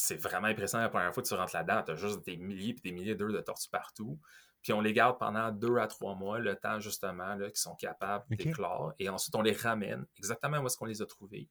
[0.00, 1.82] c'est vraiment impressionnant la première fois que tu rentres là-dedans.
[1.82, 4.16] Tu as juste des milliers et des milliers d'œufs de tortues partout.
[4.62, 8.24] Puis on les garde pendant deux à trois mois, le temps justement qu'ils sont capables
[8.30, 8.92] d'éclore.
[9.00, 11.48] Et ensuite, on les ramène exactement où est-ce qu'on les a trouvés.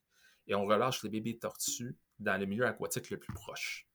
[0.48, 3.86] Et on relâche les bébés tortues dans le milieu aquatique le plus proche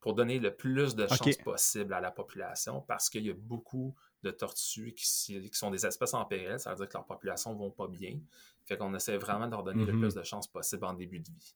[0.00, 3.96] pour donner le plus de chances possible à la population parce qu'il y a beaucoup
[4.22, 5.06] de tortues qui,
[5.52, 8.20] sont des espèces en péril, ça veut dire que leur population ne vont pas bien.
[8.66, 10.00] Fait qu'on essaie vraiment de leur donner le mm-hmm.
[10.00, 11.54] plus de chances possible en début de vie.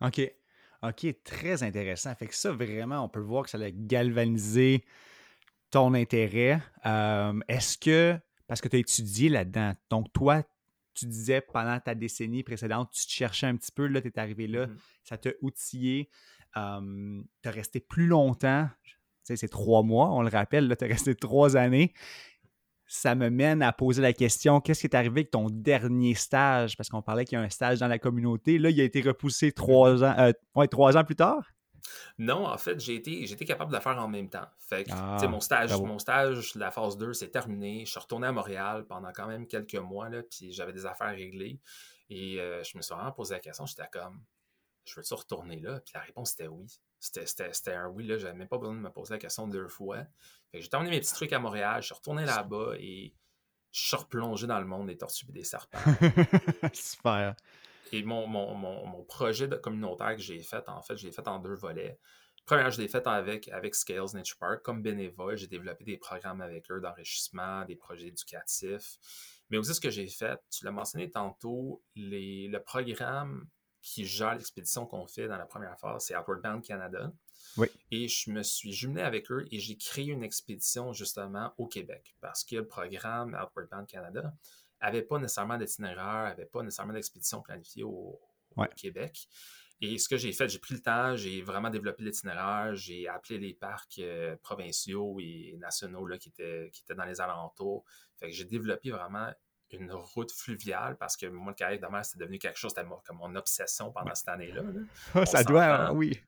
[0.00, 0.32] OK.
[0.82, 2.14] OK, très intéressant.
[2.14, 4.84] Fait que ça, vraiment, on peut voir que ça a galvanisé
[5.70, 6.60] ton intérêt.
[6.84, 10.42] Euh, est-ce que, parce que tu as étudié là-dedans, donc toi,
[10.94, 14.18] tu disais pendant ta décennie précédente, tu te cherchais un petit peu, là, tu es
[14.18, 14.78] arrivé là, mm-hmm.
[15.04, 16.08] ça t'a outillé,
[16.56, 18.68] euh, tu as resté plus longtemps,
[19.22, 21.92] c'est trois mois, on le rappelle, tu es resté trois années.
[22.86, 26.76] Ça me mène à poser la question qu'est-ce qui est arrivé avec ton dernier stage?
[26.76, 28.58] Parce qu'on parlait qu'il y a un stage dans la communauté.
[28.58, 31.42] Là, il a été repoussé trois ans, euh, trois ans plus tard?
[32.18, 34.46] Non, en fait, j'ai été, capable de le faire en même temps.
[34.58, 37.84] Fait que, ah, mon stage, mon stage, la phase 2, c'est terminé.
[37.84, 41.14] Je suis retourné à Montréal pendant quand même quelques mois, là, puis j'avais des affaires
[41.14, 41.60] réglées.
[42.08, 44.22] Et euh, je me suis vraiment posé la question, j'étais comme,
[44.84, 45.80] je veux-tu retourner là?
[45.80, 46.66] Puis la réponse était oui.
[47.12, 49.98] C'était un oui, là, j'avais même pas besoin de me poser la question deux fois.
[50.52, 53.14] j'ai terminé mes petits trucs à Montréal, je suis retourné là-bas et
[53.72, 55.78] je suis replongé dans le monde des tortues et des serpents.
[56.72, 57.36] Super.
[57.92, 61.38] Et mon, mon, projet de communautaire que j'ai fait, en fait, je l'ai fait en
[61.38, 61.98] deux volets.
[62.46, 65.36] Première, je l'ai fait avec, avec Scales Nature Park comme bénévole.
[65.36, 68.98] J'ai développé des programmes avec eux d'enrichissement, des projets éducatifs.
[69.50, 73.46] Mais aussi, ce que j'ai fait, tu l'as mentionné tantôt, les, le programme
[73.86, 77.12] qui gère l'expédition qu'on fait dans la première phase, c'est Outward Bound Canada.
[77.56, 77.68] Oui.
[77.92, 82.16] Et je me suis jumelé avec eux et j'ai créé une expédition justement au Québec
[82.20, 84.34] parce que le programme Outward Bound Canada
[84.82, 88.20] n'avait pas nécessairement d'itinéraire, n'avait pas nécessairement d'expédition planifiée au,
[88.74, 89.28] Québec.
[89.80, 93.38] Et ce que j'ai fait, j'ai pris le temps, j'ai vraiment développé l'itinéraire, j'ai appelé
[93.38, 97.84] les parcs euh, provinciaux et nationaux là, qui, étaient, qui étaient dans les alentours.
[98.16, 99.30] Fait que j'ai développé vraiment
[99.72, 102.88] une route fluviale parce que moi, le Caraïbe de mer, c'était devenu quelque chose, c'était
[103.04, 104.62] comme mon obsession pendant cette année-là.
[105.26, 106.20] ça doit, hein, oui.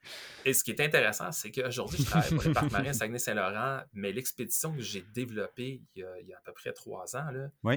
[0.44, 4.12] Et ce qui est intéressant, c'est qu'aujourd'hui, je travaille pour les parcs marins Saguenay-Saint-Laurent, mais
[4.12, 7.28] l'expédition que j'ai développée il y, a, à peu près trois ans,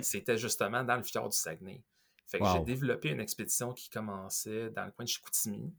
[0.02, 1.84] c'était justement dans le fjord du Saguenay.
[2.26, 5.74] Fait que j'ai développé une expédition qui commençait dans le coin de Chicoutimi,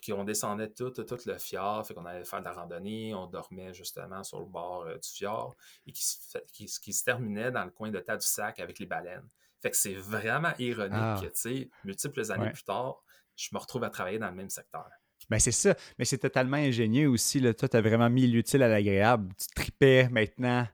[0.00, 3.26] puis on descendait tout, tout, le fjord, fait qu'on allait faire de la randonnée, on
[3.26, 7.64] dormait justement sur le bord euh, du fjord, et qui se, qui, se terminait dans
[7.64, 9.28] le coin de Tadoussac avec les baleines.
[9.60, 11.18] Fait que c'est vraiment ironique ah.
[11.20, 13.02] que, tu sais, multiples années plus tard,
[13.36, 14.88] je me retrouve à travailler dans le même secteur.
[15.30, 17.40] Ben c'est ça, mais c'est totalement ingénieux aussi.
[17.40, 17.54] Là.
[17.54, 19.32] Toi, tu as vraiment mis l'utile à l'agréable.
[19.36, 20.68] Tu tripais maintenant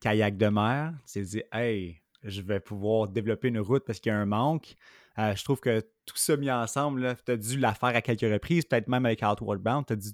[0.00, 0.92] kayak de mer.
[1.06, 4.26] Tu t'es dit, hey, je vais pouvoir développer une route parce qu'il y a un
[4.26, 4.74] manque.
[5.18, 8.30] Euh, je trouve que tout ça mis ensemble, tu as dû la faire à quelques
[8.32, 10.10] reprises, peut-être même avec Outward Bound, tu as dû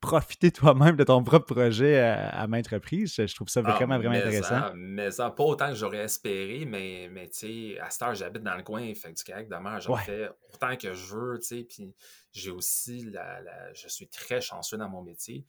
[0.00, 3.14] profiter toi-même de ton propre projet à, maintes reprises.
[3.14, 4.72] Je, trouve ça ah, vraiment, vraiment intéressant.
[4.74, 8.42] mais ça, pas autant que j'aurais espéré, mais, mais tu sais, à cette heure, j'habite
[8.42, 11.46] dans le coin, fait du kayak de mer, j'en fais autant que je veux, tu
[11.46, 11.94] sais, puis
[12.32, 13.40] j'ai aussi, la,
[13.72, 15.46] je suis très chanceux dans mon métier.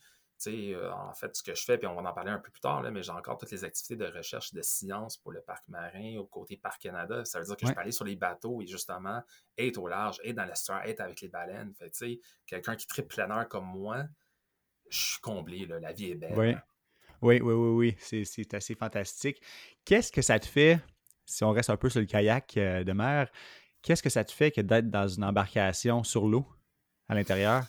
[0.48, 2.62] Euh, en fait, ce que je fais, puis on va en parler un peu plus
[2.62, 5.68] tard, là, mais j'ai encore toutes les activités de recherche de science pour le parc
[5.68, 7.26] marin au côté Parc Canada.
[7.26, 9.22] Ça veut dire que je peux aller sur les bateaux et justement
[9.58, 11.74] être au large, être dans l'estuaire, être avec les baleines.
[11.74, 14.04] Fait quelqu'un qui tripe plein air comme moi,
[14.90, 16.38] je suis comblé, la vie est belle.
[16.38, 16.56] Oui,
[17.22, 18.24] oui, oui, oui, oui.
[18.26, 19.42] c'est assez fantastique.
[19.86, 20.80] Qu'est-ce que ça te fait,
[21.26, 23.32] si on reste un peu sur le kayak euh, de mer,
[23.82, 26.46] qu'est-ce que ça te fait que d'être dans une embarcation sur l'eau
[27.08, 27.66] à l'intérieur?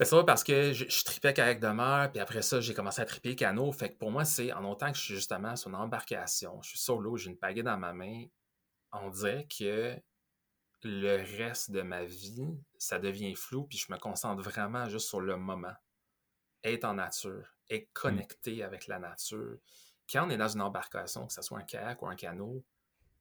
[0.00, 2.72] Ben, c'est vrai parce que je, je, tripais kayak de mer, puis après ça, j'ai
[2.72, 3.70] commencé à triper canot.
[3.70, 6.70] Fait que pour moi, c'est en autant que je suis justement sur une embarcation, je
[6.70, 8.24] suis sur l'eau, j'ai une pagaie dans ma main,
[8.92, 9.94] on dirait que
[10.84, 15.20] le reste de ma vie, ça devient flou, puis je me concentre vraiment juste sur
[15.20, 15.74] le moment.
[16.64, 17.92] Être en nature, être mmh.
[17.92, 19.58] connecté avec la nature.
[20.10, 22.64] Quand on est dans une embarcation, que ce soit un kayak ou un canot,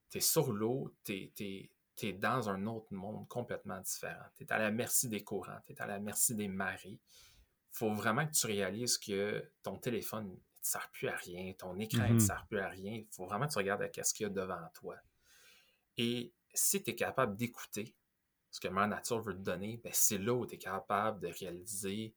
[0.09, 4.25] tu es sur l'eau, tu es, tu es dans un autre monde complètement différent.
[4.38, 6.99] Tu es à la merci des courants, tu es à la merci des marées.
[7.71, 11.77] Il faut vraiment que tu réalises que ton téléphone ne sert plus à rien, ton
[11.77, 12.19] écran ne mm-hmm.
[12.19, 12.93] sert plus à rien.
[12.93, 14.95] Il faut vraiment que tu regardes à ce qu'il y a devant toi.
[15.97, 17.95] Et si tu es capable d'écouter
[18.49, 21.27] ce que Mère Nature veut te donner, ben c'est là où tu es capable de
[21.27, 22.15] réaliser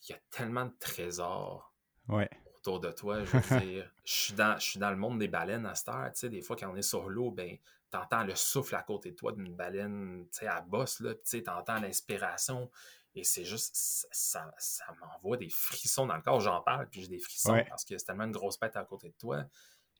[0.00, 1.74] qu'il y a tellement de trésors
[2.64, 3.24] autour de toi.
[3.24, 5.88] Je veux dire, je suis, dans, je suis dans le monde des baleines à cette
[5.88, 6.10] heure.
[6.12, 7.56] Tu sais, des fois, quand on est sur l'eau, ben,
[7.90, 11.42] t'entends le souffle à côté de toi d'une baleine, tu sais, à bosse, là, tu
[11.42, 12.70] t'entends l'inspiration,
[13.14, 13.76] et c'est juste,
[14.10, 16.40] ça, ça, m'envoie des frissons dans le corps.
[16.40, 19.08] J'en parle, puis j'ai des frissons parce que c'est tellement une grosse bête à côté
[19.08, 19.44] de toi.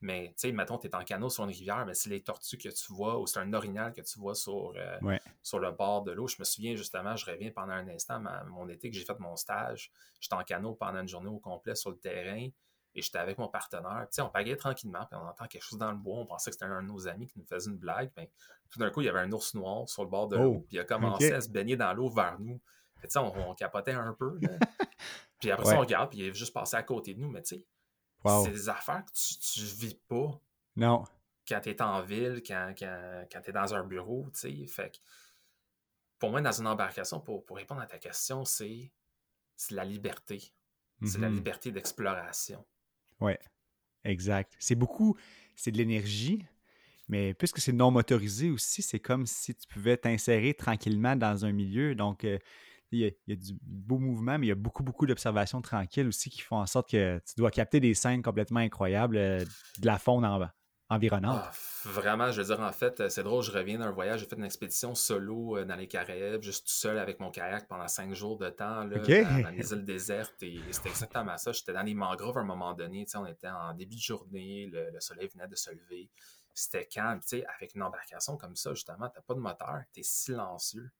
[0.04, 2.58] Mais, tu sais, mettons, tu es en canot sur une rivière, mais c'est les tortues
[2.58, 6.02] que tu vois, ou c'est un orignal que tu vois sur, euh, sur le bord
[6.02, 6.28] de l'eau.
[6.28, 9.34] Je me souviens justement, je reviens pendant un instant, mon été que j'ai fait mon
[9.34, 9.90] stage,
[10.20, 12.48] j'étais en canot pendant une journée au complet sur le terrain.
[12.96, 14.06] Et j'étais avec mon partenaire.
[14.10, 16.18] Tu sais, on pagait tranquillement, puis on entend quelque chose dans le bois.
[16.18, 18.12] On pensait que c'était un de nos amis qui nous faisait une blague.
[18.16, 18.30] mais
[18.70, 20.56] tout d'un coup, il y avait un ours noir sur le bord de l'eau.
[20.58, 22.60] Oh, puis il a commencé à se baigner dans l'eau vers nous.
[23.02, 24.38] Tu sais, on, capotait un peu.
[25.40, 27.30] puis après ça, on regarde, puis il est juste passé à côté de nous.
[27.30, 27.66] Mais tu sais,
[28.24, 30.40] c'est des affaires que tu, ne vis pas.
[30.76, 31.04] Non.
[31.46, 34.66] Quand tu es en ville, quand, quand, quand tu es dans un bureau, tu sais.
[34.66, 34.98] Fait que
[36.18, 38.90] pour moi, dans une embarcation, pour, pour répondre à ta question, c'est
[39.70, 40.42] la liberté.
[41.04, 41.34] C'est la mm-hmm.
[41.34, 42.64] liberté d'exploration.
[43.20, 43.32] Oui,
[44.04, 44.54] exact.
[44.58, 45.18] C'est beaucoup,
[45.54, 46.46] c'est de l'énergie,
[47.08, 51.52] mais puisque c'est non motorisé aussi, c'est comme si tu pouvais t'insérer tranquillement dans un
[51.52, 51.94] milieu.
[51.94, 52.38] Donc, euh,
[52.92, 56.30] il, y a, du beau mouvement, mais il y a beaucoup, beaucoup d'observations tranquilles aussi
[56.30, 59.44] qui font en sorte que tu dois capter des scènes complètement incroyables euh,
[59.78, 60.54] de la faune en, bas
[60.90, 61.40] environnante.
[61.42, 61.52] Ah,
[61.84, 64.36] vraiment, je veux dire, en fait, euh, c'est drôle, je reviens d'un voyage, j'ai fait
[64.36, 68.12] une expédition solo euh, dans les Caraïbes, juste tout seul avec mon kayak pendant cinq
[68.14, 71.52] jours de temps, là, dans, les îles désertes, et, c'était exactement ça.
[71.52, 75.00] J'étais dans les mangroves à un moment donné, on était en début de journée, le,
[75.00, 76.10] soleil venait de se lever,
[76.52, 80.02] c'était calme, tu sais, avec une embarcation comme ça, justement, t'as pas de moteur, t'es
[80.02, 80.90] silencieux.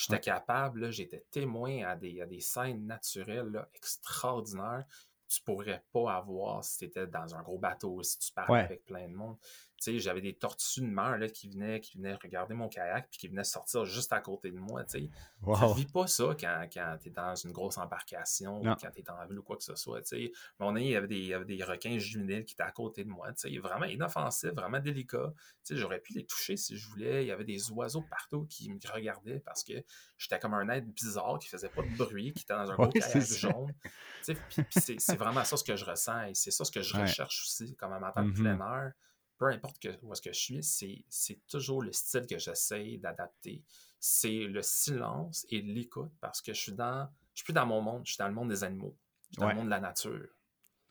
[0.00, 4.86] J'étais capable, j'étais témoin à des, à des scènes naturelles extraordinaires
[5.30, 8.84] tu pourrais pas avoir si tu étais dans un gros bateau, si tu parlais avec
[8.84, 9.36] plein de monde
[9.80, 13.18] sais, j'avais des tortues de mer là, qui, venaient, qui venaient regarder mon kayak puis
[13.18, 14.84] qui venaient sortir juste à côté de moi.
[14.84, 15.10] Tu
[15.46, 19.00] ne vis pas ça quand, quand tu es dans une grosse embarcation ou quand tu
[19.00, 20.06] es en ville ou quoi que ce soit.
[20.06, 20.32] sais.
[20.58, 22.72] Mon ami, il y avait des, il y avait des requins juvéniles qui étaient à
[22.72, 23.32] côté de moi.
[23.32, 23.58] Tu sais.
[23.58, 25.32] Vraiment inoffensif, vraiment délicat.
[25.64, 27.24] Tu sais, J'aurais pu les toucher si je voulais.
[27.24, 29.72] Il y avait des oiseaux partout qui me regardaient parce que
[30.20, 32.92] j'étais comme un être bizarre qui faisait pas de bruit, qui était dans un gros
[32.92, 33.74] jaune.
[34.22, 37.74] c'est vraiment ça ce que je ressens et c'est ça ce que je recherche aussi
[37.76, 38.92] comme amateur de plein air
[39.40, 43.64] peu importe que, où est-ce que je suis, c'est toujours le style que j'essaie d'adapter.
[43.98, 47.08] C'est le silence et l'écoute parce que je suis dans.
[47.32, 48.94] Je suis plus dans mon monde, je suis dans le monde des animaux.
[49.30, 50.28] Je suis dans le monde de la nature.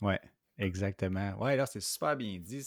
[0.01, 0.15] Oui,
[0.57, 1.37] exactement.
[1.39, 2.65] Ouais, là, c'est super bien dit.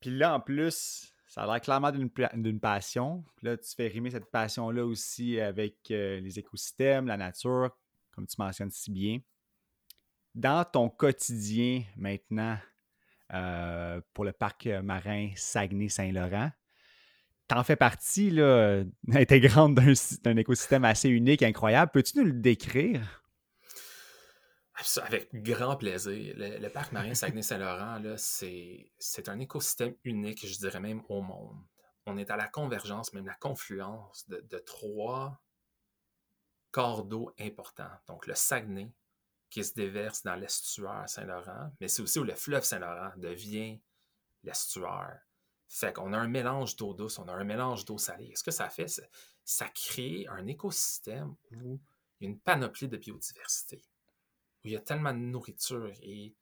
[0.00, 3.24] Puis là, en plus, ça a l'air clairement d'une passion.
[3.42, 7.70] Là, tu fais rimer cette passion-là aussi avec euh, les écosystèmes, la nature,
[8.10, 9.20] comme tu mentionnes si bien.
[10.34, 12.58] Dans ton quotidien maintenant,
[13.32, 16.50] euh, pour le parc marin Saguenay-Saint-Laurent.
[17.46, 21.92] T'en fais partie là, intégrante d'un écosystème assez unique, incroyable.
[21.92, 23.19] Peux-tu nous le décrire?
[25.02, 26.34] Avec grand plaisir.
[26.36, 31.62] Le, parc marin Saguenay-Saint-Laurent, c'est un écosystème unique, je dirais même au monde.
[32.06, 35.40] On est à la convergence, même la confluence de, trois
[36.70, 37.90] corps d'eau importants.
[38.06, 38.92] Donc le Saguenay,
[39.50, 43.80] qui se déverse dans l'estuaire Saint-Laurent, mais c'est aussi où le fleuve Saint-Laurent devient
[44.44, 45.20] l'estuaire.
[45.68, 48.32] Fait qu'on a un mélange d'eau douce, on a un mélange d'eau salée.
[48.34, 48.88] Ce que ça fait,
[49.44, 51.80] ça crée un écosystème où
[52.20, 53.82] il y a une panoplie de biodiversité,
[54.64, 55.90] où il y a tellement de nourriture.
[56.02, 56.34] Et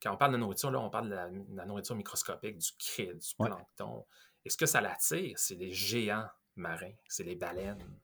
[0.00, 1.14] quand on parle de nourriture, là, on parle de
[1.56, 4.06] la, nourriture microscopique, du krill, du plancton.
[4.44, 8.00] Et ce que ça l'attire, c'est les géants marins, c'est les baleines.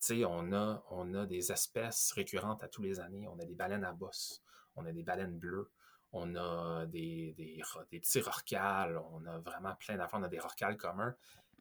[0.00, 3.26] Tu sais, on a, on a des espèces récurrentes à tous les années.
[3.28, 4.42] On a des baleines à bosse,
[4.76, 5.70] on a des baleines bleues,
[6.12, 10.76] on a des, des, petits rorquals, on a vraiment plein d'affaires, on a des rorquals
[10.76, 11.16] communs.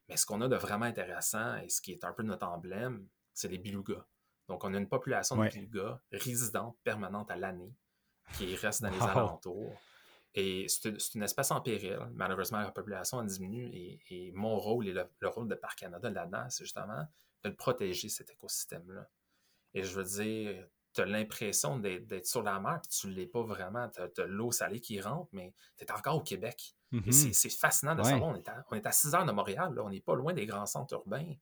[0.07, 3.07] Mais ce qu'on a de vraiment intéressant et ce qui est un peu notre emblème,
[3.33, 4.05] c'est les belugas.
[4.47, 7.73] Donc, on a une population de belugas résidente permanente à l'année
[8.38, 9.73] qui reste dans les alentours.
[10.34, 11.97] Et c'est une espèce en péril.
[12.13, 16.45] Malheureusement, la population a diminué et, mon rôle et le, rôle de Parc Canada là-dedans,
[16.49, 17.08] c'est justement
[17.43, 19.08] de protéger, cet écosystème-là.
[19.73, 23.27] Et je veux dire, tu as l'impression d'être sur la mer, puis tu ne l'es
[23.27, 23.89] pas vraiment.
[23.89, 26.75] Tu as, l'eau salée qui rentre, mais tu es encore au Québec.
[26.91, 27.34] Et mm-hmm.
[27.34, 28.31] c'est fascinant de savoir.
[28.31, 30.34] On est, à, on est, à, 6 heures de Montréal, là, on n'est pas loin
[30.34, 31.34] des grands centres urbains.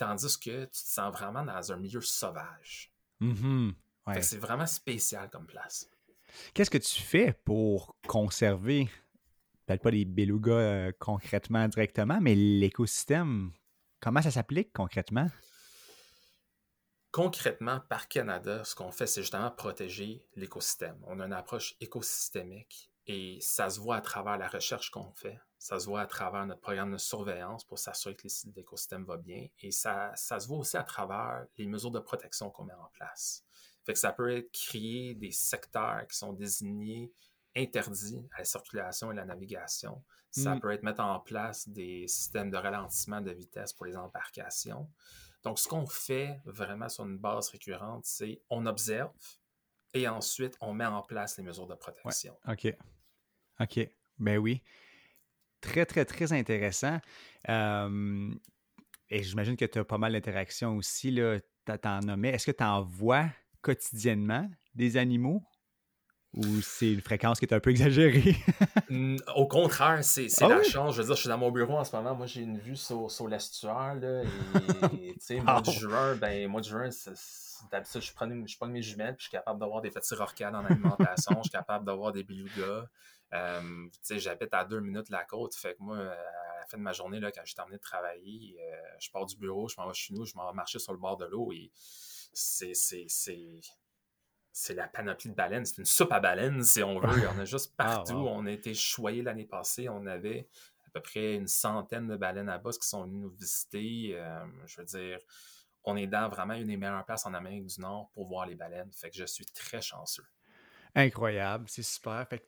[0.00, 2.90] Tandis que tu te sens vraiment dans un milieu sauvage.
[3.20, 3.74] Mm-hmm.
[4.22, 5.90] C'est vraiment spécial comme place.
[6.54, 8.88] Qu'est-ce que tu fais pour conserver,
[9.66, 13.52] peut-être pas les belugas euh, concrètement directement, mais l'écosystème?
[14.00, 15.26] Comment ça s'applique concrètement?
[17.10, 20.96] Concrètement, par Canada, ce qu'on fait, c'est justement protéger l'écosystème.
[21.08, 25.38] On a une approche écosystémique et ça se voit à travers la recherche qu'on fait.
[25.60, 29.46] Ça se voit à travers notre programme de surveillance pour s'assurer que l'écosystème va bien.
[29.60, 32.88] Et ça, ça se voit aussi à travers les mesures de protection qu'on met en
[32.94, 33.44] place.
[33.84, 37.12] Fait que ça peut être créer des secteurs qui sont désignés
[37.54, 40.02] interdits à la circulation et la navigation.
[40.30, 40.60] Ça mm.
[40.60, 44.88] peut être mettre en place des systèmes de ralentissement de vitesse pour les embarcations.
[45.42, 49.12] Donc, ce qu'on fait vraiment sur une base récurrente, c'est on observe
[49.92, 52.34] et ensuite on met en place les mesures de protection.
[52.48, 52.74] OK.
[53.60, 53.90] OK.
[54.18, 54.62] Ben oui.
[55.60, 56.98] Très, très, très intéressant.
[57.48, 61.14] et j'imagine que tu as pas mal d'interactions aussi.
[61.14, 62.30] Tu en nommé.
[62.30, 63.26] Est-ce que tu en vois
[63.62, 65.42] quotidiennement des animaux?
[66.32, 68.36] Ou c'est une fréquence qui est un peu exagérée?
[69.34, 70.94] Au contraire, c'est ah la chance.
[70.94, 72.14] Je veux dire, je suis dans mon bureau en ce moment.
[72.14, 73.96] Moi, j'ai une vue sur, sur l'estuaire.
[74.92, 76.88] Et, tu sais, mois de juin, ben, mois de juin,
[77.72, 80.54] d'habitude, je prends, je prends mes jumelles, puis je suis capable d'avoir des petits rorquals
[80.54, 81.34] en alimentation.
[81.38, 82.86] je suis capable d'avoir des belugas.
[83.32, 83.60] Euh,
[83.92, 85.54] tu sais, j'habite à deux minutes de la côte.
[85.54, 88.56] Fait que moi, à la fin de ma journée, là, quand j'ai terminé de travailler,
[88.60, 90.92] euh, je pars du bureau, je m'en vais chez nous, je m'en vais marcher sur
[90.92, 91.70] le bord de l'eau et
[92.32, 92.74] c'est
[94.52, 95.64] c'est la panoplie de baleines.
[95.64, 97.18] C'est une soupe à baleines, si on veut.
[97.18, 98.14] Il y en a juste ah, partout.
[98.14, 99.88] On a été choyés l'année passée.
[99.88, 100.48] On avait
[100.86, 104.12] à peu près une centaine de baleines à bosse qui sont venues nous visiter.
[104.14, 105.18] Euh, je veux dire,
[105.84, 108.56] on est dans vraiment une des meilleures places en Amérique du Nord pour voir les
[108.56, 108.90] baleines.
[108.92, 110.26] Fait que je suis très chanceux.
[110.94, 112.26] Incroyable, c'est super.
[112.28, 112.44] Fait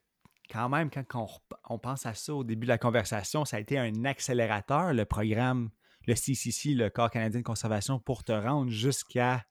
[0.51, 1.27] quand même, quand on,
[1.75, 5.05] on, pense à ça au début de la conversation, ça a été un accélérateur, le
[5.05, 5.71] programme,
[6.07, 9.45] le CCC, le Corps canadien de conservation, pour te rendre jusqu'à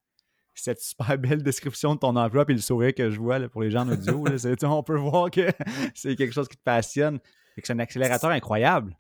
[0.53, 3.71] cette super belle description de ton emploi et le sourire que je vois pour les
[3.71, 4.23] gens en audio.
[4.63, 5.49] on peut voir que
[5.95, 7.19] c'est quelque chose qui te passionne
[7.57, 8.95] et que c'est un accélérateur incroyable.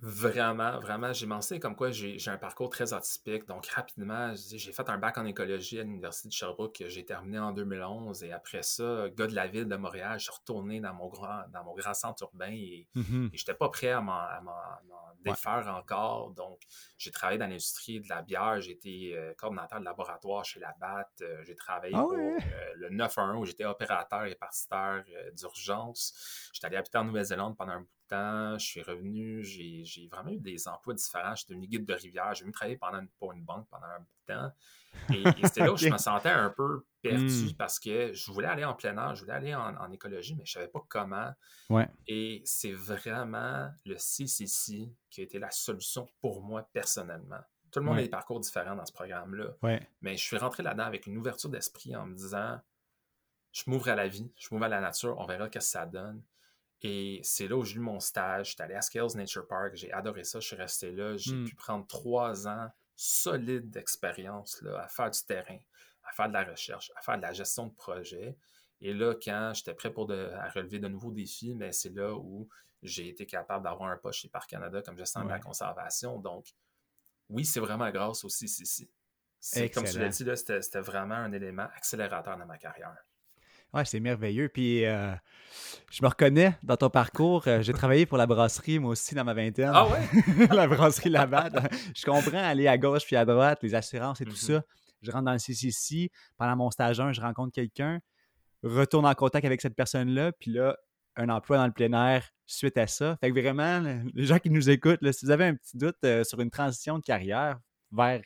[0.00, 1.12] Vraiment, vraiment.
[1.12, 3.46] J'ai mentionné comme quoi j'ai un parcours très atypique.
[3.46, 7.38] Donc, rapidement, j'ai fait un bac en écologie à l'Université de Sherbrooke que j'ai terminé
[7.38, 8.22] en 2011.
[8.22, 11.42] Et après ça, gars de la ville de Montréal, je suis retourné dans mon grand,
[11.52, 13.30] dans mon grand centre urbain et, mm-hmm.
[13.32, 14.14] je n'étais pas prêt à m'en
[15.24, 16.30] défaire encore.
[16.32, 16.60] Donc,
[16.96, 18.60] j'ai travaillé dans l'industrie de la bière.
[18.60, 21.08] J'ai été euh, coordinateur de laboratoire chez la BAT.
[21.22, 22.38] Euh, j'ai travaillé ah pour euh,
[22.76, 25.04] le 911 où j'étais opérateur et partiteur
[25.34, 26.50] d'urgence.
[26.52, 30.94] J'étais allé habiter en Nouvelle-Zélande pendant un je suis revenu, j'ai vraiment eu des emplois
[30.94, 31.34] différents.
[31.34, 34.06] J'étais devenu guide de rivière, j'ai même travaillé pendant, pour une banque pendant un bout
[34.28, 34.52] de temps.
[35.14, 37.56] Et, c'était là où je me sentais un peu perdu hmm.
[37.56, 40.58] parce que je voulais aller en plein air, je voulais aller en, écologie, mais je
[40.58, 41.32] ne savais pas comment.
[42.06, 47.40] Et c'est vraiment le CCC qui a été la solution pour moi personnellement.
[47.70, 49.80] Tout le monde a des parcours différents dans ce programme-là.
[50.00, 52.58] Mais je suis rentré là-dedans avec une ouverture d'esprit en me disant
[53.52, 55.86] je m'ouvre à la vie, je m'ouvre à la nature, on verra ce que ça
[55.86, 56.22] donne.
[56.82, 58.50] Et c'est là où j'ai eu mon stage.
[58.50, 59.74] J'étais allé à Scales Nature Park.
[59.74, 60.38] J'ai adoré ça.
[60.38, 61.16] Je suis resté là.
[61.16, 61.44] J'ai hmm.
[61.46, 65.58] pu prendre trois ans solides d'expérience à faire du terrain,
[66.08, 68.36] à faire de la recherche, à faire de la gestion de projet.
[68.80, 72.48] Et là, quand j'étais prêt pour à relever de nouveaux défis, mais c'est là où
[72.82, 76.18] j'ai été capable d'avoir un poste chez Parc Canada comme gestionnaire de la conservation.
[76.18, 76.46] Donc,
[77.28, 78.90] oui, c'est vraiment grâce aussi ici.
[79.74, 82.96] Comme tu l'as dit, c'était vraiment un élément accélérateur dans ma carrière.
[83.74, 84.48] Ouais, c'est merveilleux.
[84.48, 85.12] Puis euh,
[85.90, 87.46] je me reconnais dans ton parcours.
[87.46, 89.72] Euh, j'ai travaillé pour la brasserie, moi aussi, dans ma vingtaine.
[89.74, 90.46] Ah ouais?
[90.50, 91.52] la brasserie Labatt.
[91.94, 94.54] je comprends aller à gauche puis à droite, les assurances et tout mm-hmm.
[94.56, 94.64] ça.
[95.02, 96.10] Je rentre dans le CCC.
[96.36, 98.00] Pendant mon stage 1, je rencontre quelqu'un,
[98.62, 100.76] retourne en contact avec cette personne-là, puis là,
[101.16, 103.16] un emploi dans le plein air suite à ça.
[103.20, 103.82] Fait que vraiment,
[104.14, 106.98] les gens qui nous écoutent, si vous avez un petit doute euh, sur une transition
[106.98, 107.58] de carrière
[107.92, 108.22] vers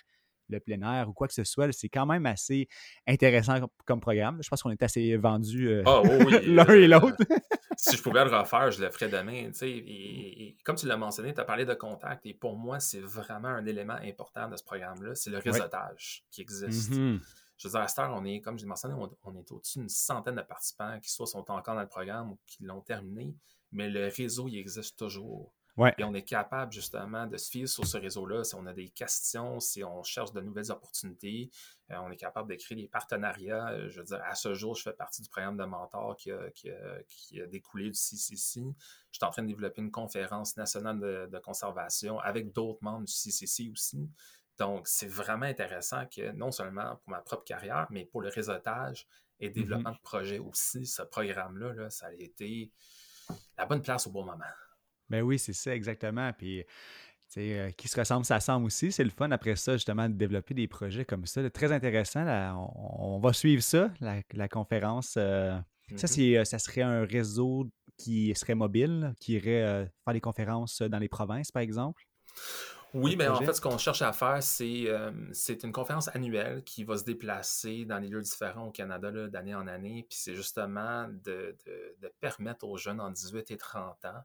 [0.49, 2.69] le plein air ou quoi que ce soit, c'est quand même assez
[3.09, 4.39] intéressant comme, programme.
[4.43, 6.03] Je pense qu'on est assez vendus euh, ah,
[6.47, 7.17] l'un et l'autre.
[7.77, 9.51] Si je pouvais le refaire, je le ferais demain.
[9.63, 13.49] Et, comme tu l'as mentionné, tu as parlé de contact et pour moi, c'est vraiment
[13.49, 16.93] un élément important de ce programme-là, c'est le réseautage qui existe.
[16.93, 17.21] Mm-hmm.
[17.59, 19.79] Je veux dire, à cette heure, on est, comme je l'ai mentionné, on, est au-dessus
[19.79, 23.37] d'une centaine de participants qui soit sont encore dans le programme ou qui l'ont terminé,
[23.71, 25.55] mais le réseau, il existe toujours.
[25.99, 28.45] Et on est capable justement de se fier sur ce réseau-là.
[28.45, 31.51] Si on a des questions, si on cherche de nouvelles opportunités,
[31.91, 33.71] euh, on est capable de créer des partenariats.
[33.71, 36.31] Euh, je veux dire, à ce jour, je fais partie du programme de mentor qui
[36.31, 38.61] a, découlé du CCC.
[38.61, 43.13] Je suis en train de développer une conférence nationale de, conservation avec d'autres membres du
[43.13, 44.11] CCC aussi.
[44.59, 49.09] Donc, c'est vraiment intéressant que non seulement pour ma propre carrière, mais pour le réseautage
[49.41, 49.55] et le mm-hmm.
[49.55, 52.71] développement de projets aussi, ce programme-là, là, ça a été
[53.57, 54.45] la bonne place au bon moment.
[55.13, 56.33] Ben oui, c'est ça, exactement.
[56.33, 56.65] Puis,
[57.37, 58.91] euh, qui se ressemble, ça semble aussi.
[58.91, 61.49] C'est le fun après ça, justement, de développer des projets comme ça.
[61.51, 62.25] Très intéressant.
[62.99, 65.17] on, va suivre ça, la, conférence.
[65.19, 65.55] Euh,
[65.97, 66.39] ça, mm-hmm.
[66.39, 71.11] euh, ça serait un réseau qui serait mobile, qui irait faire des conférences dans les
[71.11, 72.03] provinces, par exemple?
[72.95, 74.87] Oui, mais en fait, ce qu'on cherche à faire, c'est
[75.33, 79.55] c'est une conférence annuelle qui va se déplacer dans des lieux différents au Canada d'année
[79.55, 80.07] en année.
[80.09, 81.55] Puis c'est justement de,
[82.01, 84.23] de, permettre aux jeunes en 18 et 30 ans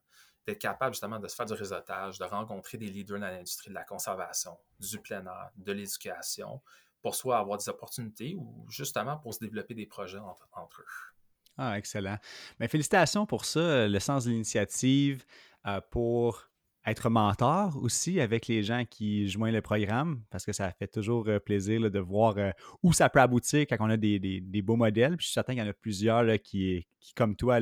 [0.47, 3.75] d'être capable justement de se faire du réseautage, de rencontrer des leaders dans l'industrie de
[3.75, 6.61] la conservation, du plein air, de l'éducation,
[7.01, 10.85] pour soit avoir des opportunités ou justement pour se développer des projets entre, eux.
[11.57, 12.17] Ah, excellent.
[12.59, 15.25] Mais félicitations pour ça, le sens de l'initiative,
[15.65, 16.46] euh, pour
[16.87, 21.27] être mentor aussi avec les gens qui joignent le programme, parce que ça fait toujours
[21.27, 25.17] euh, plaisir de voir euh, où ça peut aboutir quand on a des, beaux modèles.
[25.17, 27.59] Puis je suis certain qu'il y en a plusieurs qui, qui, comme toi,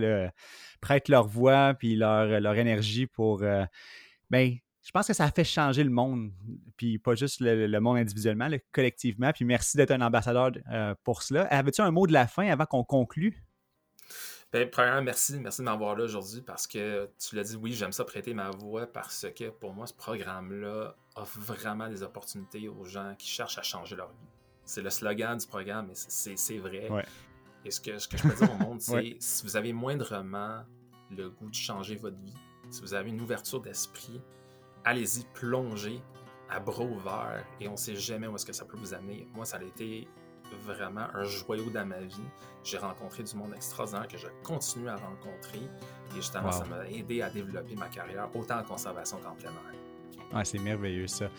[0.80, 3.41] prêtent leur voix puis leur, leur énergie pour.
[3.41, 3.65] Euh,
[4.30, 6.32] ben, je pense que ça fait changer le monde,
[6.78, 9.32] puis pas juste le, monde individuellement, collectivement.
[9.34, 10.51] Puis merci d'être un ambassadeur
[11.03, 11.45] pour cela.
[11.45, 13.43] Avais-tu un mot de la fin avant qu'on conclue?
[14.55, 15.37] Ben, premièrement, merci.
[15.37, 18.51] Merci de m'avoir là aujourd'hui parce que tu l'as dit, oui, j'aime ça prêter ma
[18.51, 23.57] voix parce que pour moi, ce programme-là offre vraiment des opportunités aux gens qui cherchent
[23.57, 24.29] à changer leur vie.
[24.63, 26.89] C'est le slogan du programme, mais c'est vrai.
[27.65, 30.63] Et ce que, ce que je peux dire au monde, c'est si vous avez moindrement
[31.11, 32.33] le goût de changer votre vie,
[32.69, 34.21] si vous avez une ouverture d'esprit,
[34.85, 36.01] allez-y, plongez
[36.49, 39.27] à bras ouverts et on ne sait jamais où est-ce que ça peut vous amener.
[39.33, 40.07] Moi, ça a été
[40.65, 42.23] vraiment un joyau dans ma vie.
[42.63, 45.59] J'ai rencontré du monde extraordinaire que je continue à rencontrer.
[45.59, 50.45] Et justement, ça m'a aidé à développer ma carrière, autant en conservation qu'en plein air.
[50.45, 51.29] c'est merveilleux ça.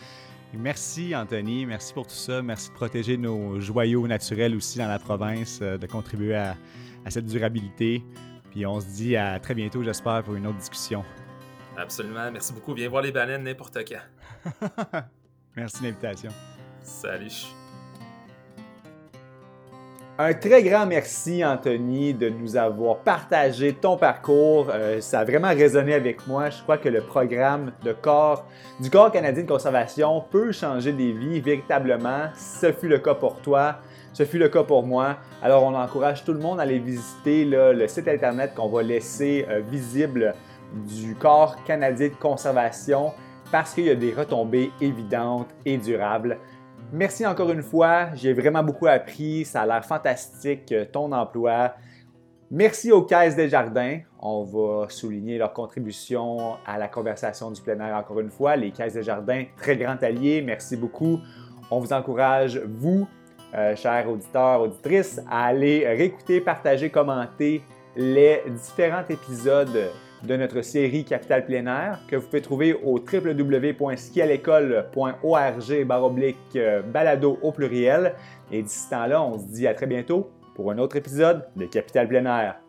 [0.53, 2.41] Merci Anthony, merci pour tout ça.
[2.41, 6.57] Merci de protéger nos joyaux naturels aussi dans la province, euh, de contribuer à,
[7.05, 8.03] à cette durabilité.
[8.53, 11.05] Puis on se dit à très bientôt, j'espère, pour une autre discussion.
[11.77, 12.31] Absolument.
[12.31, 12.75] Merci beaucoup.
[12.75, 15.03] Viens voir les baleines n'importe quand.
[15.57, 16.31] merci de l'invitation.
[16.83, 17.66] Salut.
[20.19, 24.69] Un très grand merci, Anthony, de nous avoir partagé ton parcours.
[24.71, 26.49] Euh, ça a vraiment résonné avec moi.
[26.49, 28.47] Je crois que le programme de corps
[28.81, 32.31] du Corps canadien de conservation peut changer des vies véritablement.
[32.35, 33.77] Ce fut le cas pour toi.
[34.15, 35.19] Ce fut le cas pour moi.
[35.43, 39.45] Alors, on encourage tout le monde à aller visiter le site internet qu'on va laisser
[39.51, 40.35] euh, visible
[40.73, 43.13] du Corps canadien de conservation
[43.53, 46.39] parce qu'il y a des retombées évidentes et durables.
[46.93, 48.15] Merci encore une fois.
[48.15, 49.45] J'ai vraiment beaucoup appris.
[49.45, 51.75] Ça a l'air fantastique, euh, ton emploi.
[52.51, 53.99] Merci aux Caisses des Jardins.
[54.21, 58.55] On va souligner leur contribution à la conversation du plein air encore une fois.
[58.55, 60.43] Les Caisses des Jardins, très grand allié.
[60.43, 61.19] Merci beaucoup.
[61.73, 63.09] On vous encourage, vous,
[63.55, 67.63] euh, chers auditeurs, auditrices, à aller réécouter, partager, commenter
[67.97, 69.91] les différents épisodes
[70.27, 75.87] de notre série Capital plein air que vous pouvez trouver au www.skialécole.org
[76.93, 78.15] balado au pluriel.
[78.51, 81.67] Et d'ici ce temps-là, on se dit à très bientôt pour un autre épisode de
[81.67, 82.66] Capital plein air.